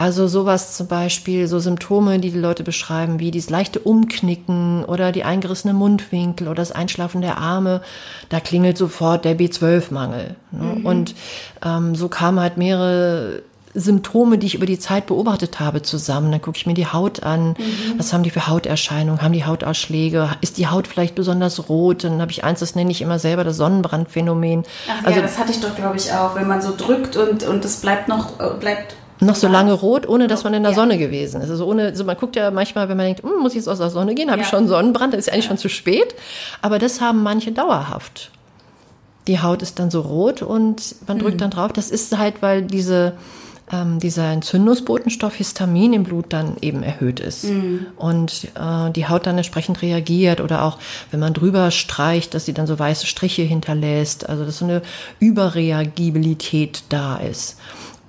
Also 0.00 0.28
sowas 0.28 0.78
zum 0.78 0.86
Beispiel, 0.86 1.46
so 1.46 1.58
Symptome, 1.58 2.20
die 2.20 2.30
die 2.30 2.38
Leute 2.38 2.64
beschreiben, 2.64 3.20
wie 3.20 3.30
dieses 3.30 3.50
leichte 3.50 3.80
Umknicken 3.80 4.82
oder 4.86 5.12
die 5.12 5.24
eingerissene 5.24 5.74
Mundwinkel 5.74 6.48
oder 6.48 6.54
das 6.54 6.72
Einschlafen 6.72 7.20
der 7.20 7.36
Arme, 7.36 7.82
da 8.30 8.40
klingelt 8.40 8.78
sofort 8.78 9.26
der 9.26 9.38
B12-Mangel. 9.38 10.36
Ne? 10.52 10.62
Mhm. 10.62 10.86
Und 10.86 11.14
ähm, 11.62 11.94
so 11.94 12.08
kamen 12.08 12.40
halt 12.40 12.56
mehrere 12.56 13.42
Symptome, 13.74 14.38
die 14.38 14.46
ich 14.46 14.54
über 14.54 14.64
die 14.64 14.78
Zeit 14.78 15.04
beobachtet 15.04 15.60
habe, 15.60 15.82
zusammen. 15.82 16.32
Dann 16.32 16.40
gucke 16.40 16.56
ich 16.56 16.64
mir 16.64 16.72
die 16.72 16.86
Haut 16.86 17.22
an. 17.22 17.48
Mhm. 17.48 17.98
Was 17.98 18.14
haben 18.14 18.22
die 18.22 18.30
für 18.30 18.46
Hauterscheinungen? 18.46 19.20
Haben 19.20 19.34
die 19.34 19.44
Hautausschläge? 19.44 20.30
Ist 20.40 20.56
die 20.56 20.68
Haut 20.68 20.86
vielleicht 20.86 21.14
besonders 21.14 21.68
rot? 21.68 22.04
Dann 22.04 22.22
habe 22.22 22.30
ich 22.30 22.42
eins, 22.42 22.60
das 22.60 22.74
nenne 22.74 22.90
ich 22.90 23.02
immer 23.02 23.18
selber 23.18 23.44
das 23.44 23.58
Sonnenbrandphänomen. 23.58 24.64
Ach 24.88 25.04
also, 25.04 25.20
ja, 25.20 25.22
das 25.26 25.38
hatte 25.38 25.52
ich 25.52 25.60
doch, 25.60 25.76
glaube 25.76 25.98
ich, 25.98 26.10
auch. 26.14 26.36
Wenn 26.36 26.48
man 26.48 26.62
so 26.62 26.74
drückt 26.74 27.18
und, 27.18 27.42
und 27.42 27.66
es 27.66 27.82
bleibt 27.82 28.08
noch, 28.08 28.40
äh, 28.40 28.54
bleibt 28.58 28.96
noch 29.20 29.34
so 29.34 29.48
lange 29.48 29.72
rot, 29.72 30.08
ohne 30.08 30.26
dass 30.26 30.44
man 30.44 30.54
in 30.54 30.62
der 30.62 30.74
Sonne 30.74 30.98
gewesen 30.98 31.42
ist. 31.42 31.50
Also 31.50 31.66
ohne, 31.66 31.86
also 31.86 32.04
man 32.04 32.16
guckt 32.16 32.36
ja 32.36 32.50
manchmal, 32.50 32.88
wenn 32.88 32.96
man 32.96 33.06
denkt, 33.06 33.22
hm, 33.22 33.40
muss 33.40 33.52
ich 33.52 33.56
jetzt 33.56 33.68
aus 33.68 33.78
der 33.78 33.90
Sonne 33.90 34.14
gehen, 34.14 34.30
habe 34.30 34.40
ja. 34.40 34.44
ich 34.44 34.50
schon 34.50 34.66
Sonnenbrand, 34.66 35.12
das 35.12 35.26
ist 35.26 35.32
eigentlich 35.32 35.46
schon 35.46 35.58
zu 35.58 35.68
spät. 35.68 36.14
Aber 36.62 36.78
das 36.78 37.00
haben 37.00 37.22
manche 37.22 37.52
dauerhaft. 37.52 38.30
Die 39.26 39.40
Haut 39.40 39.62
ist 39.62 39.78
dann 39.78 39.90
so 39.90 40.00
rot 40.00 40.42
und 40.42 40.94
man 41.06 41.18
drückt 41.18 41.34
mhm. 41.34 41.40
dann 41.40 41.50
drauf. 41.50 41.72
Das 41.72 41.90
ist 41.90 42.16
halt, 42.16 42.40
weil 42.40 42.62
diese, 42.62 43.12
ähm, 43.70 43.98
dieser 44.00 44.32
Entzündungsbotenstoff 44.32 45.34
Histamin 45.34 45.92
im 45.92 46.04
Blut 46.04 46.32
dann 46.32 46.56
eben 46.62 46.82
erhöht 46.82 47.20
ist. 47.20 47.44
Mhm. 47.44 47.86
Und 47.96 48.48
äh, 48.54 48.90
die 48.90 49.06
Haut 49.06 49.26
dann 49.26 49.36
entsprechend 49.36 49.82
reagiert 49.82 50.40
oder 50.40 50.64
auch, 50.64 50.78
wenn 51.10 51.20
man 51.20 51.34
drüber 51.34 51.70
streicht, 51.70 52.32
dass 52.32 52.46
sie 52.46 52.54
dann 52.54 52.66
so 52.66 52.78
weiße 52.78 53.06
Striche 53.06 53.42
hinterlässt. 53.42 54.28
Also 54.28 54.46
dass 54.46 54.58
so 54.58 54.64
eine 54.64 54.80
Überreagibilität 55.18 56.84
da 56.88 57.16
ist 57.18 57.58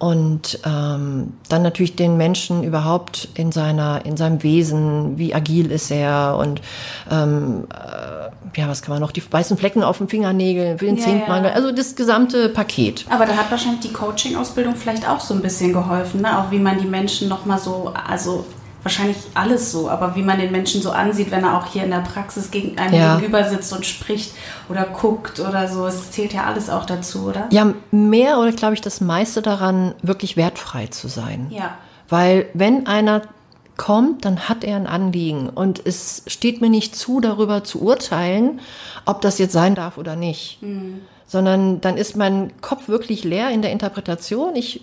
und 0.02 0.58
ähm, 0.66 1.34
dann 1.48 1.62
natürlich 1.62 1.96
den 1.96 2.18
Menschen 2.18 2.64
überhaupt 2.64 3.30
in 3.36 3.52
seiner 3.52 4.04
in 4.04 4.18
seinem 4.18 4.42
Wesen, 4.42 5.20
wie 5.20 5.36
agil 5.36 5.70
ist 5.70 5.92
er 5.92 6.38
und 6.40 6.60
ähm, 7.12 7.68
äh, 7.70 8.60
ja, 8.60 8.68
was 8.68 8.82
kann 8.82 8.96
man 8.96 9.00
noch, 9.00 9.12
die 9.12 9.22
weißen 9.32 9.58
Flecken 9.58 9.84
auf 9.84 10.00
dem 10.00 10.10
Fingernägel, 10.10 10.80
für 10.80 10.86
den 10.86 10.98
ja, 10.98 11.04
Zinkmangel, 11.04 11.52
ja. 11.52 11.56
also 11.56 11.72
das 11.72 11.96
gesamte 11.96 12.50
Paket. 12.50 13.06
Aber 13.12 13.28
da 13.28 13.36
hat 13.36 13.52
wahrscheinlich 13.52 13.82
die 13.82 13.94
Coaching-Ausbildung 13.94 14.76
vielleicht 14.76 15.08
auch 15.08 15.20
so 15.20 15.36
ein 15.36 15.42
bisschen 15.42 15.72
geholfen, 15.72 16.22
ne? 16.22 16.40
auch 16.40 16.50
wie 16.50 16.58
man 16.58 16.80
die 16.80 16.88
Menschen 16.88 17.30
nochmal 17.30 17.60
so, 17.60 17.94
also 17.94 18.46
wahrscheinlich 18.84 19.18
alles 19.34 19.72
so, 19.72 19.90
aber 19.90 20.16
wie 20.16 20.24
man 20.24 20.40
den 20.40 20.52
Menschen 20.52 20.82
so 20.82 20.92
ansieht, 20.92 21.32
wenn 21.32 21.44
er 21.44 21.58
auch 21.58 21.68
hier 21.68 21.84
in 21.84 21.92
der 21.92 22.00
Praxis 22.00 22.52
gegen 22.52 22.78
einem 22.78 22.96
ja. 22.96 23.16
gegenüber 23.16 23.48
sitzt 23.48 23.72
und 23.74 23.86
spricht 23.86 24.34
oder 24.70 24.86
guckt 24.86 25.40
oder 25.40 25.68
so, 25.68 25.86
es 25.86 26.12
zählt 26.12 26.34
ja 26.34 26.46
alles 26.46 26.70
auch 26.70 26.86
dazu, 26.86 27.28
oder? 27.28 27.48
Ja, 27.52 27.74
mehr 27.92 28.40
oder 28.40 28.52
glaube 28.52 28.74
ich 28.74 28.82
das 28.82 29.02
meiste 29.02 29.42
daran, 29.42 29.94
wirklich 30.02 30.38
wertfrei 30.38 30.88
zu 30.88 31.08
sein. 31.08 31.48
Ja. 31.52 31.78
Weil 32.10 32.48
wenn 32.54 32.88
einer 32.88 33.22
kommt, 33.78 34.26
dann 34.26 34.50
hat 34.50 34.64
er 34.64 34.76
ein 34.76 34.88
Anliegen 34.88 35.50
und 35.50 35.86
es 35.86 36.24
steht 36.28 36.62
mir 36.62 36.70
nicht 36.70 36.96
zu, 36.96 37.20
darüber 37.20 37.64
zu 37.64 37.82
urteilen, 37.82 38.60
ob 39.06 39.22
das 39.22 39.40
jetzt 39.40 39.54
sein 39.54 39.76
darf 39.76 39.98
oder 39.98 40.16
nicht. 40.16 40.62
Mhm. 40.62 41.02
Sondern 41.26 41.82
dann 41.82 41.98
ist 41.98 42.18
mein 42.18 42.52
Kopf 42.62 42.90
wirklich 42.90 43.24
leer 43.24 43.50
in 43.52 43.62
der 43.62 43.72
Interpretation. 43.72 44.56
Ich 44.56 44.82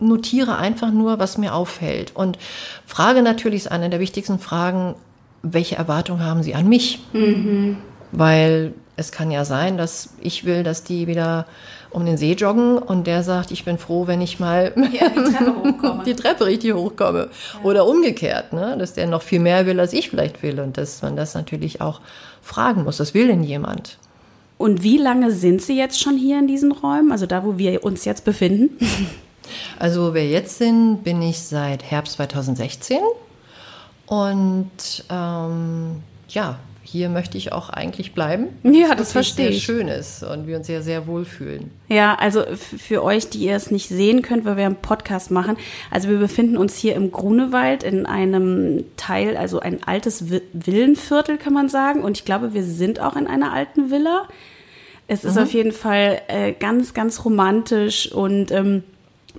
notiere 0.00 0.56
einfach 0.56 0.90
nur, 0.90 1.18
was 1.18 1.38
mir 1.38 1.54
auffällt. 1.54 2.14
Und 2.14 2.38
frage 2.86 3.22
natürlich 3.22 3.62
ist 3.62 3.72
eine 3.72 3.90
der 3.90 4.00
wichtigsten 4.00 4.38
Fragen, 4.38 4.94
welche 5.42 5.76
Erwartungen 5.76 6.24
haben 6.24 6.42
Sie 6.42 6.54
an 6.54 6.68
mich? 6.68 7.00
Mhm. 7.12 7.78
Weil 8.12 8.74
Es 8.96 9.12
kann 9.12 9.30
ja 9.30 9.44
sein, 9.44 9.78
dass 9.78 10.14
ich 10.20 10.44
will, 10.44 10.64
dass 10.64 10.82
die 10.82 11.06
wieder 11.06 11.46
um 11.90 12.04
den 12.04 12.16
See 12.16 12.32
joggen 12.32 12.78
und 12.78 13.06
der 13.06 13.22
sagt, 13.22 13.52
ich 13.52 13.64
bin 13.64 13.78
froh, 13.78 14.08
wenn 14.08 14.20
ich 14.20 14.40
mal 14.40 14.72
ja, 14.92 15.08
die, 15.08 15.32
Treppe 15.32 16.02
die 16.04 16.16
Treppe 16.16 16.46
richtig 16.46 16.74
hochkomme. 16.74 17.28
Ja. 17.54 17.64
Oder 17.64 17.86
umgekehrt, 17.86 18.52
ne? 18.52 18.76
dass 18.76 18.94
der 18.94 19.06
noch 19.06 19.22
viel 19.22 19.38
mehr 19.38 19.66
will, 19.66 19.78
als 19.78 19.92
ich 19.92 20.10
vielleicht 20.10 20.42
will 20.42 20.58
und 20.58 20.76
dass 20.78 21.00
man 21.00 21.14
das 21.14 21.34
natürlich 21.34 21.80
auch 21.80 22.00
fragen 22.42 22.82
muss. 22.82 22.96
Das 22.96 23.14
will 23.14 23.28
denn 23.28 23.44
jemand? 23.44 23.98
Und 24.58 24.82
wie 24.82 24.98
lange 24.98 25.30
sind 25.30 25.62
Sie 25.62 25.78
jetzt 25.78 26.00
schon 26.00 26.16
hier 26.16 26.40
in 26.40 26.48
diesen 26.48 26.72
Räumen, 26.72 27.12
also 27.12 27.26
da, 27.26 27.44
wo 27.44 27.56
wir 27.56 27.84
uns 27.84 28.04
jetzt 28.04 28.24
befinden? 28.24 28.76
Also 29.78 30.10
wo 30.10 30.14
wir 30.14 30.28
jetzt 30.28 30.58
sind, 30.58 31.04
bin 31.04 31.22
ich 31.22 31.40
seit 31.40 31.82
Herbst 31.82 32.14
2016 32.14 32.98
und 34.06 35.04
ähm, 35.10 36.02
ja, 36.28 36.58
hier 36.90 37.10
möchte 37.10 37.36
ich 37.36 37.52
auch 37.52 37.68
eigentlich 37.68 38.14
bleiben. 38.14 38.46
Ja, 38.62 38.94
das 38.94 39.12
verstehe 39.12 39.50
ich. 39.50 39.62
schön 39.62 39.88
ist 39.88 40.22
und 40.22 40.46
wir 40.46 40.56
uns 40.56 40.66
sehr, 40.66 40.82
sehr 40.82 41.06
wohlfühlen. 41.06 41.70
Ja, 41.88 42.14
also 42.14 42.44
für 42.56 43.04
euch, 43.04 43.28
die 43.28 43.40
ihr 43.40 43.56
es 43.56 43.70
nicht 43.70 43.88
sehen 43.88 44.22
könnt, 44.22 44.46
weil 44.46 44.56
wir 44.56 44.64
einen 44.64 44.76
Podcast 44.76 45.30
machen. 45.30 45.58
Also 45.90 46.08
wir 46.08 46.16
befinden 46.16 46.56
uns 46.56 46.76
hier 46.76 46.94
im 46.94 47.12
Grunewald 47.12 47.82
in 47.82 48.06
einem 48.06 48.84
Teil, 48.96 49.36
also 49.36 49.60
ein 49.60 49.82
altes 49.84 50.30
Villenviertel, 50.54 51.36
kann 51.36 51.52
man 51.52 51.68
sagen. 51.68 52.02
Und 52.02 52.16
ich 52.16 52.24
glaube, 52.24 52.54
wir 52.54 52.64
sind 52.64 53.00
auch 53.00 53.16
in 53.16 53.26
einer 53.26 53.52
alten 53.52 53.90
Villa. 53.90 54.26
Es 55.08 55.24
ist 55.24 55.36
mhm. 55.36 55.42
auf 55.42 55.52
jeden 55.52 55.72
Fall 55.72 56.22
äh, 56.28 56.52
ganz, 56.52 56.94
ganz 56.94 57.22
romantisch 57.22 58.10
und 58.10 58.50
ähm, 58.50 58.82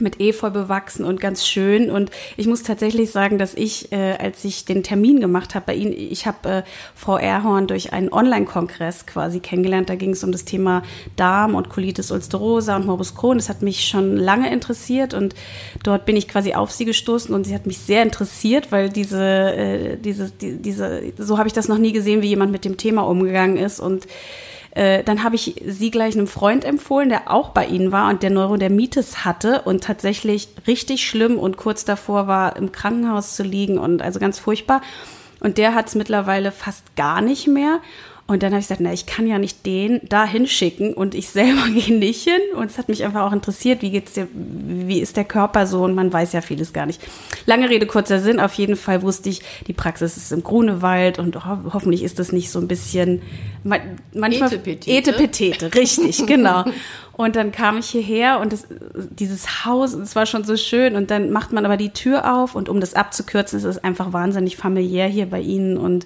mit 0.02 0.20
Efeu 0.20 0.50
bewachsen 0.50 1.06
und 1.06 1.20
ganz 1.20 1.48
schön. 1.48 1.90
Und 1.92 2.12
ich 2.38 2.48
muss 2.48 2.64
tatsächlich 2.64 3.12
sagen, 3.12 3.38
dass 3.38 3.54
ich, 3.54 3.92
äh, 3.92 4.18
als 4.18 4.44
ich 4.44 4.66
den 4.66 4.84
Termin 4.84 5.20
gemacht 5.20 5.56
habe 5.56 5.68
bei 5.68 5.76
Ihnen, 5.76 5.94
ich 5.94 6.26
habe 6.26 6.50
äh, 6.50 6.64
Frau 6.96 7.18
Erhorn 7.18 7.68
durch 7.68 7.94
einen 7.94 8.12
Online-Kongress 8.12 9.06
quasi 9.06 9.40
kennengelernt. 9.40 9.90
Da 9.90 9.96
ging 9.96 10.12
es 10.12 10.24
um 10.24 10.32
das 10.32 10.46
Thema 10.46 10.84
Darm 11.16 11.56
und 11.56 11.70
Colitis 11.70 12.12
ulcerosa 12.12 12.76
und 12.76 12.86
Morbus 12.86 13.16
Crohn. 13.16 13.38
Das 13.38 13.50
hat 13.50 13.62
mich 13.62 13.88
schon 13.88 14.18
lange 14.18 14.52
interessiert 14.52 15.14
und 15.14 15.36
dort 15.84 16.06
bin 16.06 16.16
ich 16.16 16.28
quasi 16.28 16.54
auf 16.54 16.72
sie 16.72 16.86
gestoßen 16.86 17.34
und 17.34 17.46
sie 17.46 17.56
hat 17.56 17.66
mich 17.66 17.80
sehr 17.80 18.04
interessiert, 18.04 18.72
weil 18.72 18.90
diese, 18.90 19.24
äh, 19.24 19.98
diese, 19.98 20.32
die, 20.32 20.58
diese, 20.58 21.02
so 21.18 21.38
habe 21.38 21.48
ich 21.48 21.54
das 21.54 21.68
noch 21.68 21.78
nie 21.78 21.92
gesehen, 21.92 22.22
wie 22.22 22.28
jemand 22.28 22.52
mit 22.52 22.66
dem 22.66 22.78
Thema 22.78 23.02
umgegangen 23.02 23.58
ist 23.58 23.80
und 23.80 24.08
äh, 24.72 25.04
dann 25.04 25.24
habe 25.24 25.36
ich 25.36 25.56
sie 25.66 25.92
gleich 25.92 26.16
einem 26.16 26.28
Freund 26.28 26.64
empfohlen, 26.64 27.10
der 27.10 27.32
auch 27.32 27.50
bei 27.50 27.66
ihnen 27.66 27.92
war 27.92 28.10
und 28.10 28.24
der 28.24 28.30
Neurodermitis 28.30 29.26
hatte 29.26 29.62
und 29.64 29.84
tatsächlich 29.84 30.50
richtig 30.68 31.08
schlimm 31.08 31.38
und 31.38 31.58
kurz 31.58 31.86
davor 31.86 32.28
war, 32.28 32.56
im 32.56 32.72
Krankenhaus 32.72 33.36
zu 33.36 33.44
liegen 33.44 33.78
und 33.78 34.02
also 34.02 34.20
ganz 34.20 34.38
furchtbar. 34.40 34.82
Und 35.40 35.58
der 35.58 35.74
hat 35.74 35.88
es 35.88 35.96
mittlerweile 35.96 36.52
fast 36.52 36.96
gar 36.96 37.22
nicht 37.22 37.48
mehr. 37.48 37.80
Und 38.30 38.44
dann 38.44 38.52
habe 38.52 38.60
ich 38.60 38.68
gesagt, 38.68 38.82
na, 38.82 38.94
ich 38.94 39.08
kann 39.08 39.26
ja 39.26 39.40
nicht 39.40 39.66
den 39.66 40.02
da 40.08 40.24
hinschicken 40.24 40.94
und 40.94 41.16
ich 41.16 41.30
selber 41.30 41.68
gehe 41.74 41.98
nicht 41.98 42.24
hin. 42.24 42.42
Und 42.56 42.70
es 42.70 42.78
hat 42.78 42.88
mich 42.88 43.04
einfach 43.04 43.24
auch 43.24 43.34
interessiert, 43.34 43.82
wie 43.82 43.90
geht's 43.90 44.14
dir, 44.14 44.28
wie 44.32 45.00
ist 45.00 45.18
der 45.18 45.26
Körper 45.26 45.66
so? 45.66 45.84
Und 45.84 45.96
man 45.96 46.14
weiß 46.14 46.34
ja 46.34 46.42
vieles 46.42 46.72
gar 46.72 46.86
nicht. 46.86 47.02
Lange 47.48 47.72
Rede, 47.72 47.88
kurzer 47.88 48.20
Sinn. 48.20 48.40
Auf 48.40 48.54
jeden 48.54 48.76
Fall 48.76 49.02
wusste 49.02 49.30
ich, 49.30 49.42
die 49.66 49.74
Praxis 49.74 50.16
ist 50.16 50.32
im 50.32 50.44
Grunewald 50.44 51.18
und 51.18 51.44
ho 51.44 51.74
hoffentlich 51.74 52.04
ist 52.04 52.20
das 52.20 52.32
nicht 52.32 52.52
so 52.52 52.60
ein 52.60 52.68
bisschen 52.68 53.24
manchmal 54.14 54.54
Etepetete. 54.54 54.92
Etepetete, 54.92 55.74
richtig, 55.74 56.24
genau. 56.28 56.66
Und 57.20 57.36
dann 57.36 57.52
kam 57.52 57.80
ich 57.80 57.88
hierher 57.88 58.40
und 58.40 58.54
das, 58.54 58.66
dieses 58.96 59.66
Haus, 59.66 59.94
es 59.94 60.16
war 60.16 60.26
schon 60.26 60.46
so 60.46 60.56
schön. 60.56 60.96
Und 60.96 61.12
dann 61.12 61.32
macht 61.32 61.52
man 61.52 61.66
aber 61.66 61.76
die 61.76 61.90
Tür 61.90 62.34
auf 62.34 62.56
und 62.56 62.70
um 62.70 62.80
das 62.80 62.94
abzukürzen, 62.94 63.60
ist 63.60 63.66
es 63.66 63.84
einfach 63.84 64.14
wahnsinnig 64.14 64.56
familiär 64.56 65.08
hier 65.08 65.26
bei 65.26 65.42
Ihnen 65.42 65.78
und 65.78 66.06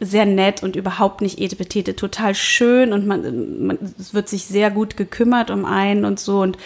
sehr 0.00 0.26
nett 0.26 0.62
und 0.62 0.76
überhaupt 0.76 1.22
nicht 1.22 1.40
etepetete, 1.40 1.96
total 1.96 2.34
schön 2.34 2.92
und 2.92 3.06
man, 3.06 3.66
man 3.66 3.78
es 3.98 4.12
wird 4.12 4.28
sich 4.28 4.46
sehr 4.46 4.70
gut 4.70 4.96
gekümmert 4.96 5.50
um 5.50 5.64
einen 5.64 6.04
und 6.04 6.20
so 6.20 6.40
und 6.40 6.58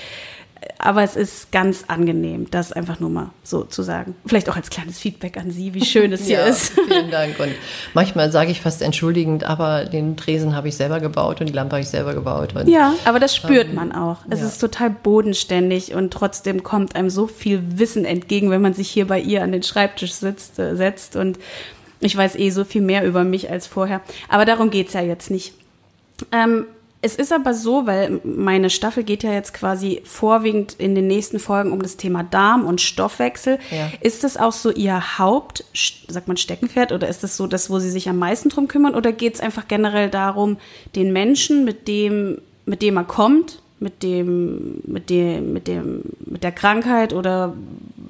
aber 0.79 1.03
es 1.03 1.17
ist 1.17 1.53
ganz 1.53 1.85
angenehm, 1.89 2.51
das 2.51 2.73
einfach 2.73 3.01
nur 3.01 3.11
mal 3.11 3.31
so 3.43 3.65
zu 3.65 3.83
sagen. 3.83 4.15
Vielleicht 4.27 4.49
auch 4.51 4.57
als 4.57 4.71
kleines 4.71 4.99
Feedback 4.99 5.37
an 5.39 5.51
Sie, 5.51 5.75
wie 5.75 5.85
schön 5.85 6.13
es 6.13 6.27
hier 6.27 6.41
ja, 6.41 6.47
ist. 6.47 6.73
Vielen 6.73 7.11
Dank. 7.11 7.39
Und 7.41 7.55
manchmal 7.95 8.31
sage 8.31 8.51
ich 8.51 8.61
fast 8.61 8.83
entschuldigend, 8.83 9.45
aber 9.45 9.85
den 9.87 10.17
Tresen 10.17 10.55
habe 10.55 10.69
ich 10.69 10.77
selber 10.77 11.01
gebaut 11.01 11.41
und 11.41 11.49
die 11.49 11.53
Lampe 11.53 11.77
habe 11.77 11.83
ich 11.83 11.89
selber 11.89 12.15
gebaut. 12.15 12.55
Und, 12.55 12.69
ja, 12.69 12.95
aber 13.05 13.19
das 13.19 13.35
spürt 13.35 13.69
ähm, 13.69 13.75
man 13.75 13.93
auch. 13.93 14.19
Es 14.29 14.41
ja. 14.41 14.47
ist 14.47 14.59
total 14.59 14.91
bodenständig 14.91 15.95
und 15.95 16.13
trotzdem 16.13 16.63
kommt 16.63 16.95
einem 16.95 17.11
so 17.11 17.27
viel 17.27 17.63
Wissen 17.79 18.05
entgegen, 18.05 18.51
wenn 18.51 18.63
man 18.63 18.75
sich 18.75 18.91
hier 18.91 19.07
bei 19.07 19.21
ihr 19.21 19.43
an 19.43 19.53
den 19.53 19.63
Schreibtisch 19.63 20.13
sitzt, 20.13 20.59
äh, 20.59 20.77
setzt 20.77 21.17
und 21.17 21.39
ich 22.01 22.17
weiß 22.17 22.37
eh 22.37 22.51
so 22.51 22.65
viel 22.65 22.83
mehr 22.83 23.07
über 23.07 23.25
mich 23.25 23.51
als 23.51 23.67
vorher. 23.67 24.01
Aber 24.29 24.45
darum 24.45 24.71
geht's 24.71 24.95
ja 24.95 25.03
jetzt 25.03 25.31
nicht. 25.31 25.55
Ähm, 26.33 26.67
es 27.03 27.17
ist 27.17 27.33
aber 27.33 27.55
so, 27.55 27.87
weil 27.87 28.21
meine 28.25 28.69
Staffel 28.69 29.05
geht 29.05 29.23
ja 29.23 29.33
jetzt 29.33 29.55
quasi 29.55 30.03
vorwiegend 30.05 30.75
in 30.75 30.95
den 30.95 31.07
nächsten 31.07 31.39
Folgen 31.39 31.73
um 31.73 31.81
das 31.81 31.97
Thema 31.97 32.23
Darm 32.23 32.67
und 32.67 32.81
Stoffwechsel. 32.81 33.59
Ja. 33.71 33.91
Ist 34.01 34.23
das 34.23 34.37
auch 34.37 34.53
so 34.53 34.71
Ihr 34.71 35.19
Haupt, 35.19 35.65
sagt 36.09 36.29
man 36.29 36.37
Steckenpferd, 36.37 36.93
oder 36.93 37.09
ist 37.09 37.23
das 37.23 37.39
so 37.39 37.47
das, 37.47 37.71
wo 37.71 37.79
Sie 37.79 37.91
sich 37.91 38.09
am 38.11 38.19
meisten 38.19 38.51
drum 38.51 38.69
kümmern? 38.69 38.95
Oder 38.95 39.13
geht 39.13 39.35
es 39.35 39.41
einfach 39.41 39.67
generell 39.67 40.11
darum, 40.11 40.59
den 40.95 41.13
Menschen, 41.13 41.65
mit 41.65 41.89
dem, 41.89 42.39
mit 42.67 42.83
dem 42.83 42.99
er 42.99 43.05
kommt, 43.05 43.63
mit 43.81 44.03
dem, 44.03 44.83
mit 44.87 45.11
dem, 45.11 45.53
mit 45.53 45.67
dem, 45.67 46.03
mit 46.27 46.45
der 46.45 46.53
Krankheit 46.53 47.13
oder 47.13 47.55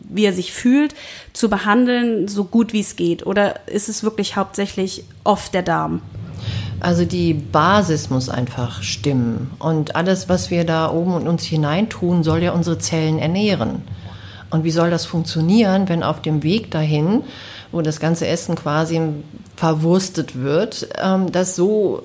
wie 0.08 0.24
er 0.24 0.32
sich 0.32 0.52
fühlt, 0.52 0.94
zu 1.32 1.48
behandeln, 1.48 2.26
so 2.26 2.44
gut 2.44 2.72
wie 2.72 2.80
es 2.80 2.96
geht? 2.96 3.24
Oder 3.24 3.68
ist 3.68 3.88
es 3.88 4.02
wirklich 4.02 4.36
hauptsächlich 4.36 5.04
oft 5.24 5.54
der 5.54 5.62
Darm? 5.62 6.02
Also 6.80 7.04
die 7.04 7.34
Basis 7.34 8.10
muss 8.10 8.28
einfach 8.28 8.82
stimmen. 8.82 9.50
Und 9.58 9.94
alles, 9.94 10.28
was 10.28 10.50
wir 10.50 10.64
da 10.64 10.90
oben 10.90 11.20
in 11.20 11.28
uns 11.28 11.44
hineintun, 11.44 12.24
soll 12.24 12.42
ja 12.42 12.52
unsere 12.52 12.78
Zellen 12.78 13.18
ernähren. 13.18 13.82
Und 14.50 14.64
wie 14.64 14.70
soll 14.70 14.90
das 14.90 15.04
funktionieren, 15.04 15.88
wenn 15.88 16.02
auf 16.02 16.22
dem 16.22 16.42
Weg 16.42 16.70
dahin, 16.70 17.22
wo 17.70 17.82
das 17.82 18.00
ganze 18.00 18.26
Essen 18.26 18.56
quasi 18.56 19.00
verwurstet 19.54 20.34
wird, 20.42 20.88
ähm, 21.00 21.30
das 21.30 21.54
so 21.54 22.02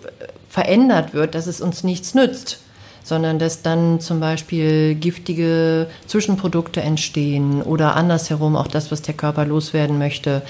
verändert 0.49 1.13
wird, 1.13 1.33
dass 1.33 1.47
es 1.47 1.61
uns 1.61 1.83
nichts 1.83 2.13
nützt? 2.13 2.59
Sondern 3.05 3.37
dass 3.37 3.61
dann 3.61 3.99
zum 3.99 4.19
Beispiel 4.19 4.95
giftige 4.95 5.87
Zwischenprodukte 6.07 6.81
entstehen 6.81 7.61
oder 7.61 7.95
andersherum 7.95 8.55
auch 8.55 8.67
das, 8.67 8.91
was 8.91 9.03
der 9.03 9.13
Körper 9.13 9.45
loswerden 9.45 9.99
möchte, 9.99 10.41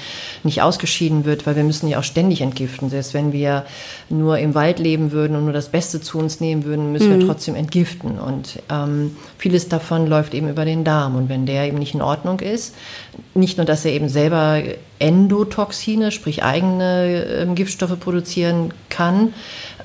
nicht 0.44 0.62
ausgeschieden 0.62 1.26
wird, 1.26 1.46
weil 1.46 1.58
wir 1.58 1.66
müssen 1.66 1.90
ja 1.90 2.00
auch 2.00 2.04
ständig 2.04 2.40
entgiften. 2.40 2.90
Selbst 2.90 3.14
wenn 3.14 3.34
wir 3.34 3.66
nur 4.10 4.40
im 4.40 4.56
Wald 4.56 4.80
leben 4.80 5.12
würden 5.12 5.36
und 5.36 5.44
nur 5.44 5.54
das 5.54 5.68
Beste 5.68 6.00
zu 6.00 6.18
uns 6.18 6.40
nehmen 6.40 6.64
würden, 6.64 6.94
müssen 6.94 7.14
mhm. 7.14 7.20
wir 7.20 7.28
trotzdem 7.28 7.56
entgiften. 7.56 8.18
Und 8.20 8.60
ähm, 8.70 9.18
vieles 9.38 9.68
davon 9.68 10.08
läuft 10.08 10.34
eben 10.34 10.48
über 10.48 10.64
den 10.64 10.86
Darm. 10.86 11.18
Und 11.18 11.28
wenn 11.28 11.46
der 11.46 11.68
eben 11.68 11.78
nicht 11.78 11.94
in 11.94 12.02
Ordnung 12.02 12.40
ist, 12.40 12.74
nicht 13.34 13.58
nur, 13.58 13.66
dass 13.66 13.86
er 13.86 13.92
eben 13.92 14.10
selber 14.10 14.62
Endotoxine, 15.00 16.12
sprich 16.12 16.44
eigene 16.44 17.26
äh, 17.26 17.54
Giftstoffe 17.54 18.00
produzieren 18.00 18.74
kann, 18.90 19.34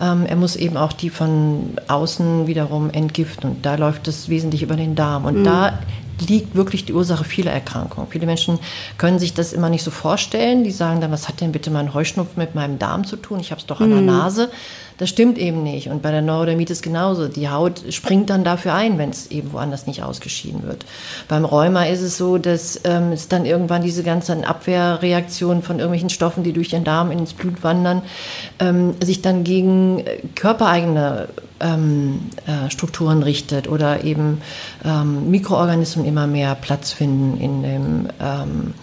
ähm, 0.01 0.25
er 0.27 0.37
muss 0.37 0.57
eben 0.57 0.77
auch 0.77 0.93
die 0.93 1.11
von 1.11 1.75
außen 1.88 2.47
wiederum 2.47 2.90
entgiften. 2.90 3.51
Und 3.51 3.66
da 3.66 3.75
läuft 3.75 4.09
es 4.09 4.29
wesentlich 4.29 4.62
über 4.62 4.77
den 4.77 4.95
Darm. 4.95 5.25
Und 5.25 5.40
mhm. 5.40 5.45
da 5.45 5.79
liegt 6.29 6.55
wirklich 6.55 6.85
die 6.85 6.93
Ursache 6.93 7.25
vieler 7.25 7.53
Erkrankungen. 7.53 8.11
Viele 8.11 8.27
Menschen 8.27 8.59
können 8.99 9.19
sich 9.19 9.35
das 9.35 9.53
immer 9.53 9.71
nicht 9.71 9.83
so 9.83 9.90
vorstellen. 9.90 10.64
Die 10.64 10.71
sagen 10.71 11.01
dann, 11.01 11.11
was 11.11 11.29
hat 11.29 11.40
denn 11.40 11.53
bitte 11.53 11.71
mein 11.71 11.95
Heuschnupfen 11.95 12.38
mit 12.38 12.55
meinem 12.55 12.79
Darm 12.79 13.05
zu 13.05 13.16
tun? 13.16 13.40
Ich 13.40 13.51
habe 13.51 13.61
es 13.61 13.66
doch 13.66 13.81
an 13.81 13.90
der 13.90 14.01
mhm. 14.01 14.07
Das 15.01 15.09
stimmt 15.09 15.39
eben 15.39 15.63
nicht. 15.63 15.89
Und 15.89 16.03
bei 16.03 16.11
der 16.11 16.21
Neurodermitis 16.21 16.83
genauso. 16.83 17.27
Die 17.27 17.49
Haut 17.49 17.85
springt 17.89 18.29
dann 18.29 18.45
dafür 18.45 18.75
ein, 18.75 18.99
wenn 18.99 19.09
es 19.09 19.31
eben 19.31 19.55
woanders 19.55 19.87
nicht 19.87 20.03
ausgeschieden 20.03 20.63
wird. 20.63 20.85
Beim 21.27 21.47
Rheuma 21.47 21.85
ist 21.85 22.03
es 22.03 22.19
so, 22.19 22.37
dass 22.37 22.79
ähm, 22.85 23.13
es 23.13 23.27
dann 23.27 23.47
irgendwann 23.47 23.81
diese 23.81 24.03
ganzen 24.03 24.45
Abwehrreaktionen 24.45 25.63
von 25.63 25.79
irgendwelchen 25.79 26.11
Stoffen, 26.11 26.45
die 26.45 26.53
durch 26.53 26.69
den 26.69 26.85
Darm 26.85 27.11
ins 27.11 27.33
Blut 27.33 27.65
wandern, 27.65 28.03
ähm, 28.59 28.95
sich 29.03 29.23
dann 29.23 29.43
gegen 29.43 30.01
äh, 30.01 30.19
körpereigene 30.35 31.29
ähm, 31.61 32.21
äh, 32.47 32.69
Strukturen 32.71 33.23
richtet 33.23 33.69
oder 33.69 34.05
eben 34.05 34.43
ähm, 34.85 35.31
Mikroorganismen 35.31 36.05
immer 36.05 36.27
mehr 36.27 36.55
Platz 36.55 36.93
finden 36.93 37.41
in 37.41 37.63
dem 37.63 38.09
ähm, 38.21 38.75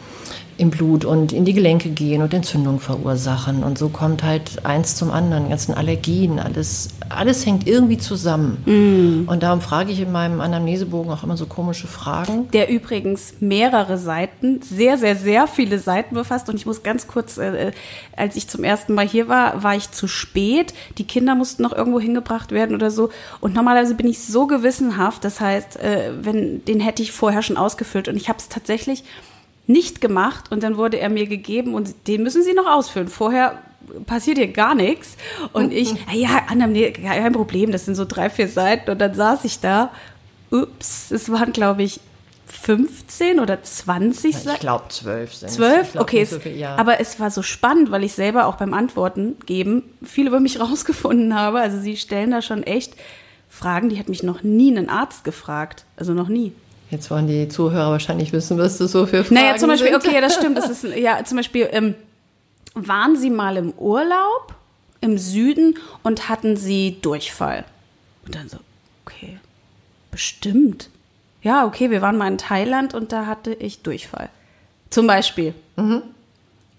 im 0.57 0.71
Blut 0.71 1.05
und 1.05 1.31
in 1.33 1.45
die 1.45 1.53
Gelenke 1.53 1.89
gehen 1.89 2.21
und 2.21 2.33
Entzündungen 2.33 2.79
verursachen. 2.79 3.63
Und 3.63 3.77
so 3.77 3.89
kommt 3.89 4.23
halt 4.23 4.65
eins 4.65 4.95
zum 4.95 5.11
anderen, 5.11 5.49
ganzen 5.49 5.73
Allergien, 5.73 6.39
alles, 6.39 6.89
alles 7.09 7.45
hängt 7.45 7.67
irgendwie 7.67 7.99
zusammen. 7.99 8.57
Mm. 8.65 9.29
Und 9.29 9.43
darum 9.43 9.61
frage 9.61 9.91
ich 9.91 9.99
in 9.99 10.11
meinem 10.11 10.41
Anamnesebogen 10.41 11.11
auch 11.11 11.23
immer 11.23 11.37
so 11.37 11.45
komische 11.45 11.87
Fragen. 11.87 12.49
Der 12.51 12.69
übrigens 12.69 13.35
mehrere 13.39 13.97
Seiten, 13.99 14.61
sehr, 14.63 14.97
sehr, 14.97 15.15
sehr 15.15 15.47
viele 15.47 15.77
Seiten 15.77 16.15
befasst. 16.15 16.49
Und 16.49 16.55
ich 16.55 16.65
muss 16.65 16.81
ganz 16.81 17.07
kurz, 17.07 17.37
äh, 17.37 17.71
als 18.15 18.35
ich 18.35 18.47
zum 18.47 18.63
ersten 18.63 18.95
Mal 18.95 19.07
hier 19.07 19.27
war, 19.27 19.63
war 19.63 19.75
ich 19.75 19.91
zu 19.91 20.07
spät. 20.07 20.73
Die 20.97 21.05
Kinder 21.05 21.35
mussten 21.35 21.61
noch 21.61 21.73
irgendwo 21.73 21.99
hingebracht 21.99 22.51
werden 22.51 22.75
oder 22.75 22.89
so. 22.89 23.09
Und 23.41 23.53
normalerweise 23.53 23.93
bin 23.93 24.07
ich 24.07 24.23
so 24.23 24.47
gewissenhaft. 24.47 25.23
Das 25.23 25.39
heißt, 25.39 25.79
äh, 25.79 26.11
wenn, 26.19 26.65
den 26.65 26.79
hätte 26.79 27.03
ich 27.03 27.11
vorher 27.11 27.43
schon 27.43 27.57
ausgefüllt. 27.57 28.07
Und 28.07 28.15
ich 28.15 28.27
habe 28.27 28.39
es 28.39 28.49
tatsächlich 28.49 29.03
nicht 29.67 30.01
gemacht 30.01 30.51
und 30.51 30.63
dann 30.63 30.77
wurde 30.77 30.99
er 30.99 31.09
mir 31.09 31.27
gegeben 31.27 31.73
und 31.73 32.07
den 32.07 32.23
müssen 32.23 32.43
Sie 32.43 32.53
noch 32.53 32.67
ausfüllen. 32.67 33.09
Vorher 33.09 33.61
passiert 34.05 34.37
hier 34.37 34.51
gar 34.51 34.75
nichts. 34.75 35.17
Und 35.53 35.73
ich, 35.73 35.93
ja, 36.13 36.43
Anna, 36.49 36.67
nee, 36.67 36.91
kein 36.91 37.33
Problem, 37.33 37.71
das 37.71 37.85
sind 37.85 37.95
so 37.95 38.05
drei, 38.05 38.29
vier 38.29 38.47
Seiten. 38.47 38.89
Und 38.91 38.99
dann 38.99 39.13
saß 39.13 39.43
ich 39.45 39.59
da, 39.59 39.91
ups, 40.51 41.11
es 41.11 41.31
waren, 41.31 41.51
glaube 41.53 41.83
ich, 41.83 41.99
15 42.45 43.39
oder 43.39 43.61
20 43.61 44.35
Seiten. 44.35 44.55
Ich 44.55 44.59
glaube 44.61 44.85
12 44.87 45.33
sind 45.33 45.51
12? 45.51 45.95
Okay, 45.95 46.23
so 46.23 46.39
viel, 46.39 46.55
ja. 46.55 46.75
aber 46.77 46.99
es 47.01 47.19
war 47.19 47.29
so 47.29 47.41
spannend, 47.41 47.91
weil 47.91 48.03
ich 48.05 48.13
selber 48.13 48.45
auch 48.45 48.55
beim 48.55 48.73
Antworten 48.73 49.35
geben 49.45 49.83
viel 50.03 50.27
über 50.27 50.39
mich 50.39 50.59
rausgefunden 50.59 51.35
habe. 51.35 51.59
Also 51.59 51.79
sie 51.79 51.97
stellen 51.97 52.31
da 52.31 52.41
schon 52.41 52.63
echt 52.63 52.93
Fragen, 53.49 53.89
die 53.89 53.99
hat 53.99 54.07
mich 54.07 54.23
noch 54.23 54.43
nie 54.43 54.75
ein 54.75 54.89
Arzt 54.89 55.23
gefragt. 55.23 55.85
Also 55.97 56.13
noch 56.13 56.29
nie. 56.29 56.53
Jetzt 56.89 57.11
wollen 57.11 57.27
die 57.27 57.49
Zuhörer 57.49 57.91
wahrscheinlich 57.91 58.31
wissen, 58.31 58.57
was 58.57 58.77
das 58.77 58.91
so 58.91 59.05
für 59.05 59.23
Fragen 59.23 59.35
Naja, 59.35 59.57
zum 59.57 59.69
Beispiel, 59.69 59.91
sind. 59.91 59.97
okay, 60.05 60.15
ja, 60.15 60.21
das 60.21 60.35
stimmt. 60.35 60.57
Das 60.57 60.69
ist, 60.83 60.83
ja, 60.83 61.23
zum 61.23 61.37
Beispiel, 61.37 61.67
ähm, 61.71 61.95
waren 62.73 63.15
Sie 63.17 63.29
mal 63.29 63.57
im 63.57 63.71
Urlaub 63.73 64.55
im 65.01 65.17
Süden 65.17 65.77
und 66.03 66.29
hatten 66.29 66.55
Sie 66.57 66.97
Durchfall? 67.01 67.65
Und 68.25 68.35
dann 68.35 68.49
so, 68.49 68.57
okay, 69.05 69.37
bestimmt. 70.11 70.89
Ja, 71.41 71.65
okay, 71.65 71.91
wir 71.91 72.01
waren 72.01 72.17
mal 72.17 72.27
in 72.27 72.37
Thailand 72.37 72.93
und 72.93 73.11
da 73.11 73.25
hatte 73.25 73.53
ich 73.53 73.81
Durchfall. 73.83 74.29
Zum 74.89 75.07
Beispiel. 75.07 75.53
Mhm. 75.75 76.01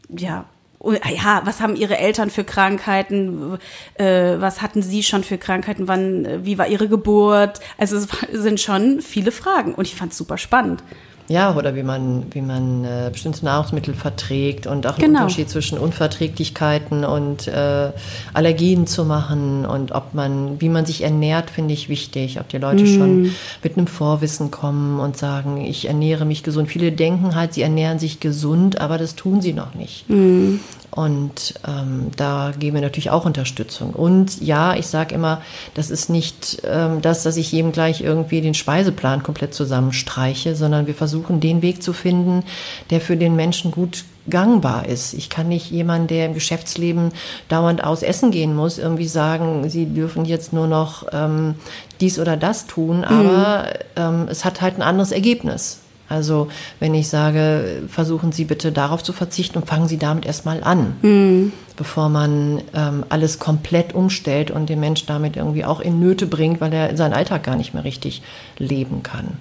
Ja, 0.08 0.46
ja, 0.80 1.42
was 1.44 1.60
haben 1.60 1.76
Ihre 1.76 1.98
Eltern 1.98 2.30
für 2.30 2.44
Krankheiten? 2.44 3.58
Äh, 3.94 4.40
was 4.40 4.62
hatten 4.62 4.82
Sie 4.82 5.02
schon 5.02 5.24
für 5.24 5.38
Krankheiten? 5.38 5.88
Wann, 5.88 6.44
wie 6.44 6.58
war 6.58 6.68
Ihre 6.68 6.88
Geburt? 6.88 7.60
Also 7.76 7.96
es 7.96 8.08
sind 8.32 8.60
schon 8.60 9.00
viele 9.00 9.32
Fragen 9.32 9.74
und 9.74 9.86
ich 9.86 9.96
fand 9.96 10.12
es 10.12 10.18
super 10.18 10.38
spannend. 10.38 10.82
Ja, 11.28 11.54
oder 11.54 11.76
wie 11.76 11.82
man, 11.82 12.24
wie 12.30 12.40
man 12.40 12.84
äh, 12.84 13.10
bestimmte 13.12 13.44
Nahrungsmittel 13.44 13.92
verträgt 13.92 14.66
und 14.66 14.86
auch 14.86 14.96
genau. 14.96 15.20
Unterschied 15.20 15.50
zwischen 15.50 15.76
Unverträglichkeiten 15.76 17.04
und 17.04 17.46
äh, 17.48 17.90
Allergien 18.32 18.86
zu 18.86 19.04
machen 19.04 19.66
und 19.66 19.92
ob 19.92 20.14
man, 20.14 20.58
wie 20.60 20.70
man 20.70 20.86
sich 20.86 21.02
ernährt, 21.02 21.50
finde 21.50 21.74
ich 21.74 21.90
wichtig. 21.90 22.40
Ob 22.40 22.48
die 22.48 22.56
Leute 22.56 22.84
mm. 22.84 22.86
schon 22.86 23.34
mit 23.62 23.76
einem 23.76 23.86
Vorwissen 23.86 24.50
kommen 24.50 25.00
und 25.00 25.18
sagen, 25.18 25.60
ich 25.60 25.86
ernähre 25.86 26.24
mich 26.24 26.42
gesund. 26.42 26.70
Viele 26.70 26.92
denken 26.92 27.34
halt, 27.34 27.52
sie 27.52 27.62
ernähren 27.62 27.98
sich 27.98 28.20
gesund, 28.20 28.80
aber 28.80 28.96
das 28.96 29.14
tun 29.14 29.42
sie 29.42 29.52
noch 29.52 29.74
nicht. 29.74 30.08
Mm. 30.08 30.60
Und 30.90 31.55
ähm, 31.66 32.11
da 32.16 32.53
geben 32.59 32.77
wir 32.77 32.83
natürlich 32.83 33.11
auch 33.11 33.24
Unterstützung. 33.24 33.90
Und 33.90 34.40
ja, 34.40 34.74
ich 34.74 34.87
sage 34.87 35.14
immer, 35.14 35.42
das 35.74 35.90
ist 35.90 36.09
nicht 36.09 36.62
ähm, 36.64 37.03
das, 37.03 37.22
dass 37.22 37.37
ich 37.37 37.53
jedem 37.53 37.72
gleich 37.72 38.01
irgendwie 38.01 38.40
den 38.40 38.55
Speiseplan 38.55 39.22
komplett 39.22 39.55
zusammenstreiche, 39.55 40.57
sondern 40.57 40.87
wir 40.87 40.94
versuchen 40.94 41.40
den 41.40 41.62
Weg 41.62 41.83
zu 41.83 41.92
finden, 41.92 42.42
der 42.90 43.01
für 43.01 43.16
den 43.16 43.37
Menschen 43.37 43.70
gut 43.70 44.05
gangbar 44.31 44.87
ist. 44.87 45.14
Ich 45.14 45.31
kann 45.31 45.48
nicht 45.48 45.70
jemand, 45.70 46.11
der 46.11 46.27
im 46.27 46.35
Geschäftsleben 46.35 47.12
dauernd 47.48 47.83
aus 47.85 48.03
Essen 48.03 48.31
gehen 48.31 48.55
muss, 48.55 48.79
irgendwie 48.79 49.09
sagen, 49.09 49.68
sie 49.70 49.87
dürfen 49.87 50.24
jetzt 50.24 50.53
nur 50.53 50.66
noch 50.66 51.07
ähm, 51.12 51.55
dies 52.01 52.18
oder 52.18 52.37
das 52.37 52.66
tun, 52.66 53.05
aber 53.05 53.68
mhm. 53.96 54.22
ähm, 54.22 54.29
es 54.31 54.44
hat 54.44 54.61
halt 54.61 54.77
ein 54.77 54.83
anderes 54.83 55.12
Ergebnis. 55.12 55.81
Also 56.08 56.48
wenn 56.80 56.94
ich 56.94 57.08
sage, 57.08 57.82
versuchen 57.88 58.32
Sie 58.32 58.44
bitte 58.44 58.72
darauf 58.72 59.02
zu 59.02 59.12
verzichten 59.12 59.58
und 59.58 59.66
fangen 59.66 59.88
Sie 59.88 59.98
damit 59.98 60.24
erstmal 60.24 60.62
an, 60.64 60.96
mhm. 61.02 61.52
bevor 61.76 62.08
man 62.08 62.62
ähm, 62.74 63.04
alles 63.08 63.38
komplett 63.38 63.94
umstellt 63.94 64.50
und 64.50 64.68
den 64.68 64.80
Mensch 64.80 65.04
damit 65.06 65.36
irgendwie 65.36 65.64
auch 65.64 65.80
in 65.80 66.00
Nöte 66.00 66.26
bringt, 66.26 66.60
weil 66.60 66.72
er 66.72 66.96
seinen 66.96 67.12
Alltag 67.12 67.42
gar 67.42 67.56
nicht 67.56 67.74
mehr 67.74 67.84
richtig 67.84 68.22
leben 68.58 69.02
kann. 69.02 69.36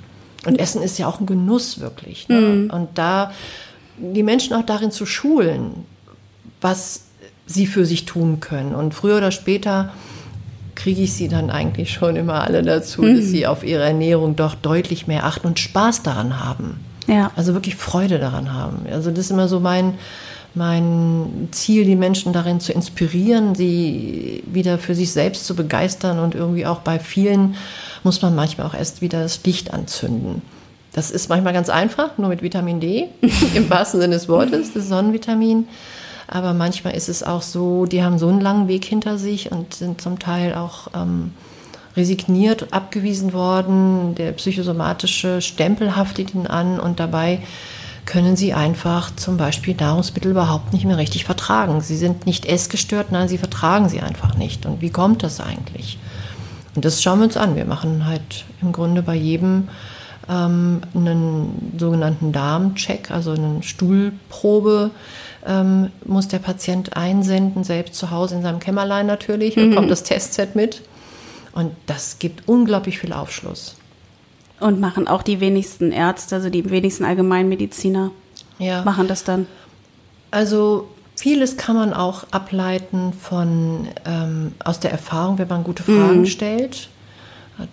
Und 0.45 0.59
Essen 0.59 0.81
ist 0.81 0.97
ja 0.97 1.07
auch 1.07 1.19
ein 1.19 1.25
Genuss 1.25 1.79
wirklich. 1.79 2.27
Ne? 2.29 2.39
Mhm. 2.39 2.69
Und 2.69 2.89
da 2.95 3.31
die 3.97 4.23
Menschen 4.23 4.55
auch 4.55 4.65
darin 4.65 4.91
zu 4.91 5.05
schulen, 5.05 5.85
was 6.61 7.05
sie 7.45 7.65
für 7.65 7.85
sich 7.85 8.05
tun 8.05 8.39
können. 8.39 8.75
Und 8.75 8.93
früher 8.93 9.17
oder 9.17 9.31
später 9.31 9.91
kriege 10.87 11.01
ich 11.01 11.11
sie 11.11 11.27
dann 11.27 11.49
eigentlich 11.49 11.91
schon 11.91 12.15
immer 12.15 12.45
alle 12.45 12.63
dazu, 12.63 13.01
mhm. 13.01 13.17
dass 13.17 13.25
sie 13.25 13.45
auf 13.45 13.65
ihre 13.65 13.83
Ernährung 13.83 14.37
doch 14.37 14.55
deutlich 14.55 15.05
mehr 15.05 15.25
achten 15.25 15.45
und 15.45 15.59
Spaß 15.59 16.01
daran 16.01 16.39
haben. 16.39 16.79
Ja. 17.07 17.29
Also 17.35 17.53
wirklich 17.53 17.75
Freude 17.75 18.19
daran 18.19 18.53
haben. 18.53 18.85
Also 18.89 19.09
das 19.09 19.25
ist 19.25 19.31
immer 19.31 19.49
so 19.49 19.59
mein, 19.59 19.95
mein 20.55 21.49
Ziel, 21.51 21.83
die 21.83 21.97
Menschen 21.97 22.31
darin 22.31 22.61
zu 22.61 22.71
inspirieren, 22.71 23.53
sie 23.53 24.45
wieder 24.45 24.77
für 24.77 24.95
sich 24.95 25.11
selbst 25.11 25.45
zu 25.45 25.57
begeistern 25.57 26.19
und 26.19 26.35
irgendwie 26.35 26.65
auch 26.65 26.79
bei 26.79 26.99
vielen 26.99 27.55
muss 28.05 28.21
man 28.21 28.33
manchmal 28.33 28.65
auch 28.65 28.73
erst 28.73 29.01
wieder 29.01 29.21
das 29.21 29.43
Licht 29.43 29.73
anzünden. 29.73 30.41
Das 30.93 31.11
ist 31.11 31.27
manchmal 31.27 31.51
ganz 31.51 31.67
einfach, 31.67 32.17
nur 32.17 32.29
mit 32.29 32.41
Vitamin 32.41 32.79
D, 32.79 33.09
im 33.55 33.69
wahrsten 33.69 33.99
Sinne 33.99 34.15
des 34.15 34.29
Wortes, 34.29 34.71
das 34.73 34.87
Sonnenvitamin. 34.87 35.67
Aber 36.27 36.53
manchmal 36.53 36.95
ist 36.95 37.09
es 37.09 37.23
auch 37.23 37.41
so, 37.41 37.85
die 37.85 38.03
haben 38.03 38.19
so 38.19 38.27
einen 38.27 38.41
langen 38.41 38.67
Weg 38.67 38.83
hinter 38.85 39.17
sich 39.17 39.51
und 39.51 39.73
sind 39.73 40.01
zum 40.01 40.19
Teil 40.19 40.53
auch 40.55 40.87
ähm, 40.93 41.31
resigniert, 41.95 42.73
abgewiesen 42.73 43.33
worden. 43.33 44.13
Der 44.15 44.33
psychosomatische 44.33 45.41
Stempel 45.41 45.95
haftet 45.95 46.33
ihnen 46.33 46.47
an 46.47 46.79
und 46.79 46.99
dabei 46.99 47.39
können 48.05 48.35
sie 48.37 48.53
einfach 48.53 49.13
zum 49.15 49.37
Beispiel 49.37 49.75
Nahrungsmittel 49.75 50.31
überhaupt 50.31 50.73
nicht 50.73 50.85
mehr 50.85 50.97
richtig 50.97 51.25
vertragen. 51.25 51.81
Sie 51.81 51.97
sind 51.97 52.25
nicht 52.25 52.45
essgestört, 52.45 53.11
nein, 53.11 53.27
sie 53.27 53.37
vertragen 53.37 53.89
sie 53.89 54.01
einfach 54.01 54.35
nicht. 54.35 54.65
Und 54.65 54.81
wie 54.81 54.89
kommt 54.89 55.23
das 55.23 55.41
eigentlich? 55.41 55.97
Und 56.75 56.85
das 56.85 57.01
schauen 57.01 57.19
wir 57.19 57.25
uns 57.25 57.37
an. 57.37 57.55
Wir 57.55 57.65
machen 57.65 58.05
halt 58.05 58.45
im 58.61 58.71
Grunde 58.71 59.01
bei 59.01 59.15
jedem 59.15 59.67
ähm, 60.29 60.81
einen 60.93 61.73
sogenannten 61.77 62.31
Darmcheck, 62.31 63.11
also 63.11 63.31
eine 63.31 63.61
Stuhlprobe 63.63 64.91
ähm, 65.47 65.91
muss 66.05 66.27
der 66.27 66.39
Patient 66.39 66.95
einsenden, 66.95 67.63
selbst 67.63 67.95
zu 67.95 68.11
Hause 68.11 68.35
in 68.35 68.41
seinem 68.43 68.59
Kämmerlein 68.59 69.07
natürlich, 69.07 69.55
mhm. 69.55 69.69
bekommt 69.69 69.89
das 69.89 70.03
Testset 70.03 70.55
mit. 70.55 70.81
Und 71.53 71.71
das 71.87 72.19
gibt 72.19 72.47
unglaublich 72.47 72.99
viel 72.99 73.13
Aufschluss. 73.13 73.77
Und 74.59 74.79
machen 74.79 75.07
auch 75.07 75.23
die 75.23 75.39
wenigsten 75.39 75.91
Ärzte, 75.91 76.35
also 76.35 76.49
die 76.49 76.69
wenigsten 76.69 77.05
Allgemeinmediziner, 77.05 78.11
ja. 78.59 78.83
machen 78.83 79.07
das 79.07 79.23
dann? 79.23 79.47
Also 80.31 80.89
vieles 81.15 81.57
kann 81.57 81.75
man 81.75 81.93
auch 81.93 82.25
ableiten 82.31 83.13
von 83.13 83.87
ähm, 84.05 84.53
aus 84.63 84.79
der 84.79 84.91
Erfahrung, 84.91 85.37
wenn 85.37 85.47
man 85.47 85.63
gute 85.63 85.83
Fragen 85.83 86.21
mhm. 86.21 86.25
stellt. 86.25 86.89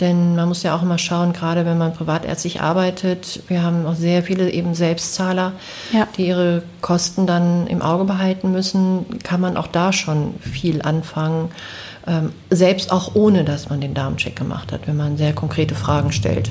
Denn 0.01 0.35
man 0.35 0.49
muss 0.49 0.63
ja 0.63 0.75
auch 0.75 0.83
immer 0.83 0.97
schauen, 0.97 1.35
gerade 1.35 1.67
wenn 1.67 1.77
man 1.77 1.93
privatärztlich 1.93 2.63
arbeitet, 2.63 3.43
wir 3.49 3.63
haben 3.63 3.85
auch 3.85 3.95
sehr 3.95 4.23
viele 4.23 4.51
eben 4.51 4.75
Selbstzahler, 4.75 5.53
ja. 5.93 6.09
die 6.17 6.27
ihre 6.27 6.63
Kosten 6.81 7.27
dann 7.27 7.67
im 7.67 7.83
Auge 7.83 8.05
behalten 8.05 8.51
müssen, 8.51 9.05
kann 9.23 9.43
man 9.43 9.59
auch 9.59 9.67
da 9.67 9.93
schon 9.93 10.35
viel 10.41 10.81
anfangen, 10.81 11.51
ähm, 12.07 12.33
selbst 12.49 12.93
auch 12.93 13.15
ohne, 13.15 13.45
dass 13.45 13.69
man 13.69 13.83
den 13.83 13.93
Darmcheck 13.93 14.37
gemacht 14.37 14.73
hat, 14.73 14.87
wenn 14.87 14.97
man 14.97 15.19
sehr 15.19 15.35
konkrete 15.35 15.75
Fragen 15.75 16.13
stellt. 16.13 16.51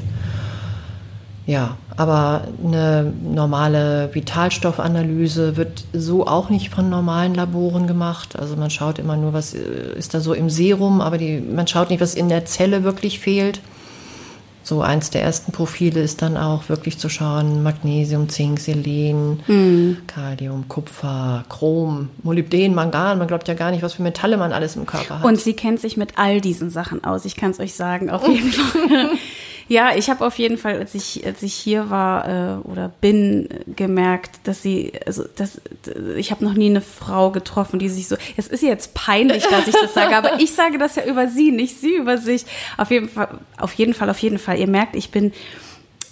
Ja, 1.45 1.77
aber 1.95 2.47
eine 2.63 3.13
normale 3.23 4.09
Vitalstoffanalyse 4.13 5.57
wird 5.57 5.83
so 5.93 6.25
auch 6.25 6.49
nicht 6.49 6.69
von 6.69 6.89
normalen 6.89 7.35
Laboren 7.35 7.87
gemacht. 7.87 8.37
Also 8.37 8.55
man 8.55 8.69
schaut 8.69 8.99
immer 8.99 9.15
nur, 9.15 9.33
was 9.33 9.53
äh, 9.53 9.59
ist 9.97 10.13
da 10.13 10.19
so 10.19 10.33
im 10.33 10.49
Serum, 10.49 11.01
aber 11.01 11.17
die, 11.17 11.39
man 11.39 11.67
schaut 11.67 11.89
nicht, 11.89 12.01
was 12.01 12.15
in 12.15 12.29
der 12.29 12.45
Zelle 12.45 12.83
wirklich 12.83 13.19
fehlt. 13.19 13.61
So 14.63 14.81
eins 14.81 15.09
der 15.09 15.21
ersten 15.23 15.51
Profile 15.51 16.01
ist 16.01 16.21
dann 16.21 16.37
auch 16.37 16.69
wirklich 16.69 16.97
zu 16.97 17.09
schauen, 17.09 17.63
Magnesium, 17.63 18.29
Zink, 18.29 18.59
Selen, 18.59 19.43
mhm. 19.45 19.97
Kalium, 20.07 20.67
Kupfer, 20.69 21.43
Chrom, 21.49 22.09
Molybden, 22.23 22.73
Mangan. 22.73 23.17
Man 23.17 23.27
glaubt 23.27 23.47
ja 23.49 23.53
gar 23.53 23.71
nicht, 23.71 23.83
was 23.83 23.93
für 23.93 24.03
Metalle 24.03 24.37
man 24.37 24.53
alles 24.53 24.77
im 24.77 24.85
Körper 24.85 25.19
hat. 25.19 25.25
Und 25.25 25.39
sie 25.39 25.53
kennt 25.53 25.81
sich 25.81 25.97
mit 25.97 26.17
all 26.17 26.39
diesen 26.39 26.69
Sachen 26.69 27.03
aus. 27.03 27.25
Ich 27.25 27.35
kann 27.35 27.51
es 27.51 27.59
euch 27.59 27.73
sagen, 27.73 28.09
auf 28.09 28.27
jeden 28.27 28.51
Fall. 28.51 29.09
Ja, 29.67 29.95
ich 29.95 30.09
habe 30.09 30.25
auf 30.25 30.37
jeden 30.37 30.57
Fall, 30.57 30.77
als 30.77 30.93
ich, 30.93 31.25
als 31.25 31.41
ich 31.41 31.53
hier 31.53 31.89
war 31.89 32.27
äh, 32.27 32.67
oder 32.67 32.91
bin, 33.01 33.47
gemerkt, 33.75 34.39
dass 34.43 34.61
sie, 34.61 34.93
also 35.05 35.23
das, 35.35 35.61
ich 36.17 36.31
habe 36.31 36.43
noch 36.43 36.53
nie 36.53 36.69
eine 36.69 36.81
Frau 36.81 37.31
getroffen, 37.31 37.79
die 37.79 37.89
sich 37.89 38.07
so. 38.07 38.17
Es 38.35 38.47
ist 38.47 38.61
jetzt 38.61 38.93
peinlich, 38.93 39.43
dass 39.47 39.67
ich 39.67 39.73
das 39.73 39.93
sage, 39.93 40.15
aber 40.15 40.31
ich 40.39 40.53
sage 40.53 40.77
das 40.77 40.95
ja 40.95 41.05
über 41.05 41.27
sie, 41.27 41.51
nicht 41.51 41.79
sie 41.79 41.95
über 41.95 42.17
sich. 42.17 42.45
Auf 42.77 42.91
jeden 42.91 43.07
Fall, 43.07 43.39
auf 43.57 43.73
jeden 43.73 43.93
Fall, 43.93 44.09
auf 44.09 44.19
jeden 44.19 44.37
Fall. 44.37 44.52
Ihr 44.55 44.67
merkt, 44.67 44.95
ich 44.95 45.11
bin 45.11 45.31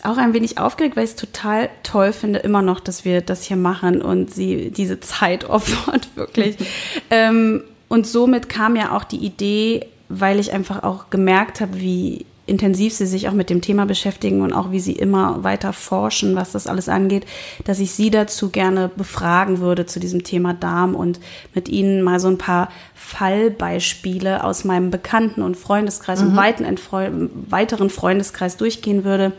auch 0.04 0.18
ein 0.18 0.34
wenig 0.34 0.58
aufgeregt, 0.58 0.96
weil 0.96 1.04
ich 1.04 1.12
es 1.12 1.16
total 1.16 1.70
toll 1.84 2.12
finde, 2.12 2.40
immer 2.40 2.62
noch, 2.62 2.80
dass 2.80 3.06
wir 3.06 3.22
das 3.22 3.44
hier 3.44 3.58
machen 3.58 4.02
und 4.02 4.34
sie 4.34 4.72
diese 4.72 5.00
Zeit 5.00 5.44
opfert, 5.50 6.10
wirklich. 6.16 6.58
ähm, 7.10 7.64
und 7.88 8.08
somit 8.08 8.50
kam 8.50 8.76
ja 8.76 8.96
auch 8.96 9.04
die 9.04 9.18
Idee, 9.18 9.88
weil 10.10 10.40
ich 10.40 10.54
einfach 10.54 10.84
auch 10.84 11.10
gemerkt 11.10 11.62
habe, 11.62 11.80
wie 11.80 12.26
intensiv 12.52 12.94
sie 12.94 13.06
sich 13.06 13.30
auch 13.30 13.34
mit 13.34 13.50
dem 13.50 13.62
Thema 13.62 13.86
beschäftigen 13.86 14.42
und 14.42 14.54
auch 14.54 14.72
wie 14.72 14.80
sie 14.80 14.92
immer 14.92 15.44
weiter 15.44 15.72
forschen, 15.72 16.36
was 16.36 16.52
das 16.52 16.68
alles 16.68 16.90
angeht, 16.90 17.26
dass 17.64 17.80
ich 17.80 17.92
sie 17.92 18.12
dazu 18.12 18.50
gerne 18.50 18.92
befragen 18.96 19.60
würde 19.60 19.86
zu 19.86 20.00
diesem 20.00 20.24
Thema 20.24 20.54
Darm 20.54 20.94
und 20.94 21.20
mit 21.56 21.70
ihnen 21.70 22.04
mal 22.04 22.20
so 22.20 22.28
ein 22.28 22.38
paar 22.38 22.70
Fallbeispiele 22.94 24.44
aus 24.44 24.66
meinem 24.66 24.92
Bekannten- 24.92 25.42
und 25.42 25.56
Freundeskreis 25.56 26.22
mhm. 26.22 26.30
und 26.30 26.36
weiten, 26.36 27.30
weiteren 27.50 27.90
Freundeskreis 27.90 28.58
durchgehen 28.58 29.06
würde, 29.06 29.32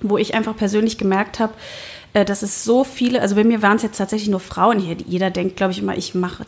wo 0.00 0.16
ich 0.16 0.34
einfach 0.34 0.56
persönlich 0.56 0.96
gemerkt 0.96 1.40
habe, 1.40 1.52
äh, 2.12 2.24
dass 2.24 2.42
es 2.42 2.64
so 2.64 2.84
viele, 2.84 3.20
also 3.22 3.34
bei 3.34 3.44
mir 3.44 3.62
waren 3.62 3.76
es 3.76 3.82
jetzt 3.82 3.98
tatsächlich 3.98 4.28
nur 4.28 4.40
Frauen 4.40 4.78
hier. 4.78 4.96
Jeder 5.06 5.30
denkt, 5.30 5.56
glaube 5.56 5.72
ich, 5.72 5.80
immer, 5.80 5.96
ich 5.96 6.14
mache 6.14 6.44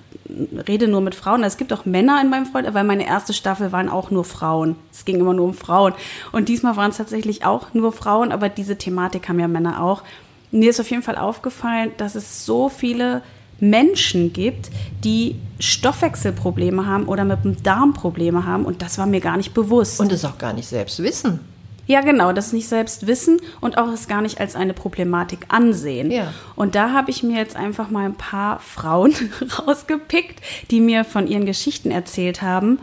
rede 0.68 0.88
nur 0.88 1.01
mit 1.01 1.14
Frauen. 1.14 1.44
Es 1.44 1.57
gibt 1.57 1.72
auch 1.72 1.85
Männer 1.85 2.20
in 2.22 2.31
meinem 2.31 2.46
Freund, 2.46 2.72
weil 2.72 2.85
meine 2.85 3.07
erste 3.07 3.33
Staffel 3.33 3.72
waren 3.72 3.88
auch 3.88 4.11
nur 4.11 4.25
Frauen. 4.25 4.77
Es 4.90 5.05
ging 5.05 5.20
immer 5.20 5.35
nur 5.35 5.46
um 5.46 5.55
Frauen. 5.55 5.92
Und 6.33 6.48
diesmal 6.48 6.77
waren 6.77 6.90
es 6.90 6.96
tatsächlich 6.96 7.44
auch 7.44 7.75
nur 7.75 7.92
Frauen, 7.92 8.33
aber 8.33 8.48
diese 8.48 8.77
Thematik 8.77 9.29
haben 9.29 9.38
ja 9.38 9.48
Männer 9.48 9.83
auch. 9.83 10.03
Mir 10.51 10.70
ist 10.70 10.81
auf 10.81 10.90
jeden 10.90 11.03
Fall 11.03 11.16
aufgefallen, 11.16 11.92
dass 11.96 12.14
es 12.14 12.44
so 12.44 12.68
viele 12.68 13.22
Menschen 13.61 14.33
gibt, 14.33 14.70
die 15.05 15.37
Stoffwechselprobleme 15.61 16.87
haben 16.87 17.05
oder 17.07 17.25
mit 17.25 17.44
dem 17.44 17.62
Darm 17.62 17.94
Probleme 17.94 18.44
haben. 18.44 18.64
Und 18.64 18.83
das 18.83 18.98
war 18.98 19.07
mir 19.07 19.20
gar 19.20 19.37
nicht 19.37 19.55
bewusst. 19.55 20.01
Und 20.01 20.12
es 20.12 20.25
auch 20.25 20.38
gar 20.38 20.53
nicht 20.53 20.66
selbst 20.66 21.03
wissen. 21.03 21.40
Ja, 21.87 22.01
genau, 22.01 22.33
das 22.33 22.53
nicht 22.53 22.68
selbst 22.68 23.07
wissen 23.07 23.40
und 23.61 23.77
auch 23.77 23.88
es 23.88 24.07
gar 24.07 24.23
nicht 24.23 24.40
als 24.40 24.55
eine 24.55 24.73
Problematik 24.73 25.47
ansehen. 25.49 26.11
Ja. 26.11 26.33
Und 26.55 26.75
da 26.75 26.92
habe 26.92 27.11
ich 27.11 27.23
mir 27.23 27.37
jetzt 27.37 27.57
einfach 27.57 27.90
mal 27.90 28.07
ein 28.07 28.14
paar 28.14 28.61
Frauen 28.61 29.14
rausgepickt, 29.59 30.40
die 30.71 30.81
mir 30.81 31.05
von 31.05 31.27
ihren 31.27 31.47
Geschichten 31.47 31.90
erzählt 31.90 32.40
haben. 32.40 32.79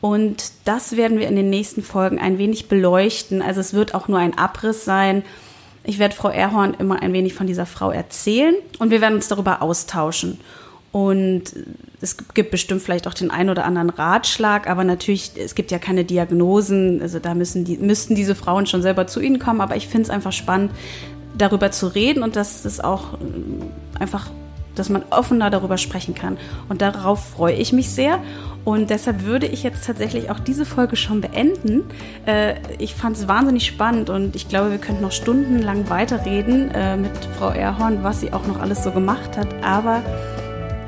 Und 0.00 0.52
das 0.64 0.96
werden 0.96 1.18
wir 1.18 1.28
in 1.28 1.36
den 1.36 1.48
nächsten 1.48 1.82
Folgen 1.82 2.18
ein 2.18 2.36
wenig 2.36 2.68
beleuchten. 2.68 3.40
Also 3.40 3.60
es 3.60 3.72
wird 3.72 3.94
auch 3.94 4.08
nur 4.08 4.18
ein 4.18 4.36
Abriss 4.36 4.84
sein. 4.84 5.24
Ich 5.84 5.98
werde 5.98 6.14
Frau 6.14 6.28
Erhorn 6.28 6.74
immer 6.78 7.00
ein 7.02 7.12
wenig 7.12 7.34
von 7.34 7.46
dieser 7.46 7.66
Frau 7.66 7.90
erzählen 7.90 8.54
und 8.78 8.90
wir 8.90 9.00
werden 9.00 9.14
uns 9.14 9.28
darüber 9.28 9.62
austauschen. 9.62 10.38
Und 10.92 11.44
es 12.02 12.16
gibt 12.34 12.50
bestimmt 12.50 12.82
vielleicht 12.82 13.08
auch 13.08 13.14
den 13.14 13.30
einen 13.30 13.48
oder 13.48 13.64
anderen 13.64 13.88
Ratschlag, 13.88 14.68
aber 14.68 14.84
natürlich, 14.84 15.32
es 15.36 15.54
gibt 15.54 15.70
ja 15.70 15.78
keine 15.78 16.04
Diagnosen. 16.04 17.00
Also 17.00 17.18
da 17.18 17.34
müssen 17.34 17.64
die, 17.64 17.78
müssten 17.78 18.14
diese 18.14 18.34
Frauen 18.34 18.66
schon 18.66 18.82
selber 18.82 19.06
zu 19.06 19.20
Ihnen 19.20 19.38
kommen. 19.38 19.62
Aber 19.62 19.74
ich 19.74 19.88
finde 19.88 20.02
es 20.02 20.10
einfach 20.10 20.32
spannend, 20.32 20.70
darüber 21.36 21.70
zu 21.70 21.86
reden 21.86 22.22
und 22.22 22.36
dass 22.36 22.62
das 22.62 22.80
auch 22.80 23.14
äh, 23.14 24.00
einfach, 24.00 24.28
dass 24.74 24.90
man 24.90 25.02
offener 25.08 25.48
darüber 25.48 25.78
sprechen 25.78 26.14
kann. 26.14 26.36
Und 26.68 26.82
darauf 26.82 27.24
freue 27.30 27.54
ich 27.54 27.72
mich 27.72 27.88
sehr. 27.88 28.18
Und 28.64 28.90
deshalb 28.90 29.24
würde 29.24 29.46
ich 29.46 29.62
jetzt 29.62 29.86
tatsächlich 29.86 30.30
auch 30.30 30.38
diese 30.38 30.64
Folge 30.64 30.96
schon 30.96 31.22
beenden. 31.22 31.84
Äh, 32.26 32.54
ich 32.78 32.94
fand 32.94 33.16
es 33.16 33.28
wahnsinnig 33.28 33.66
spannend 33.66 34.10
und 34.10 34.36
ich 34.36 34.48
glaube, 34.48 34.70
wir 34.70 34.78
könnten 34.78 35.02
noch 35.02 35.12
stundenlang 35.12 35.88
weiterreden 35.88 36.70
äh, 36.70 36.98
mit 36.98 37.12
Frau 37.38 37.48
Erhorn, 37.48 38.02
was 38.02 38.20
sie 38.20 38.32
auch 38.32 38.46
noch 38.46 38.60
alles 38.60 38.84
so 38.84 38.90
gemacht 38.90 39.38
hat. 39.38 39.48
Aber 39.62 40.02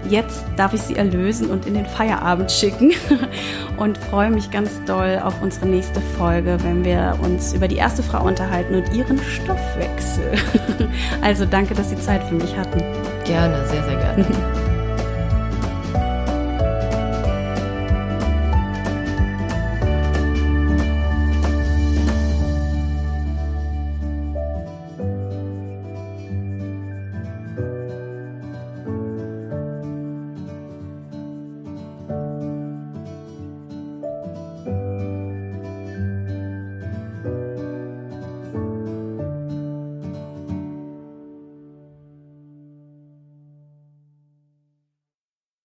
jetzt 0.09 0.45
darf 0.57 0.75
ich 0.75 0.83
sie 0.83 0.97
erlösen 0.97 1.51
und 1.51 1.67
in 1.67 1.75
den 1.75 1.87
Feierabend 1.87 2.51
schicken 2.51 2.93
und 3.77 3.99
freue 3.99 4.31
mich 4.31 4.51
ganz 4.51 4.71
doll 4.85 5.21
auf 5.23 5.41
unsere 5.43 5.67
nächste 5.67 6.01
Folge, 6.17 6.59
wenn 6.63 6.85
wir 6.85 7.19
uns 7.23 7.53
über 7.55 7.69
die 7.69 7.77
erste 7.77 8.03
Frau 8.03 8.25
unterhalten 8.25 8.75
und 8.75 8.95
ihren 8.95 9.19
Stoffwechsel. 9.19 10.33
Also 11.23 11.47
danke, 11.47 11.75
dass 11.75 11.91
Sie 11.91 11.99
Zeit 11.99 12.23
für 12.25 12.35
mich 12.35 12.57
hatten. 12.57 12.79
Gerne, 13.25 13.67
sehr, 13.67 13.83
sehr 13.85 13.97
gerne. 13.97 14.27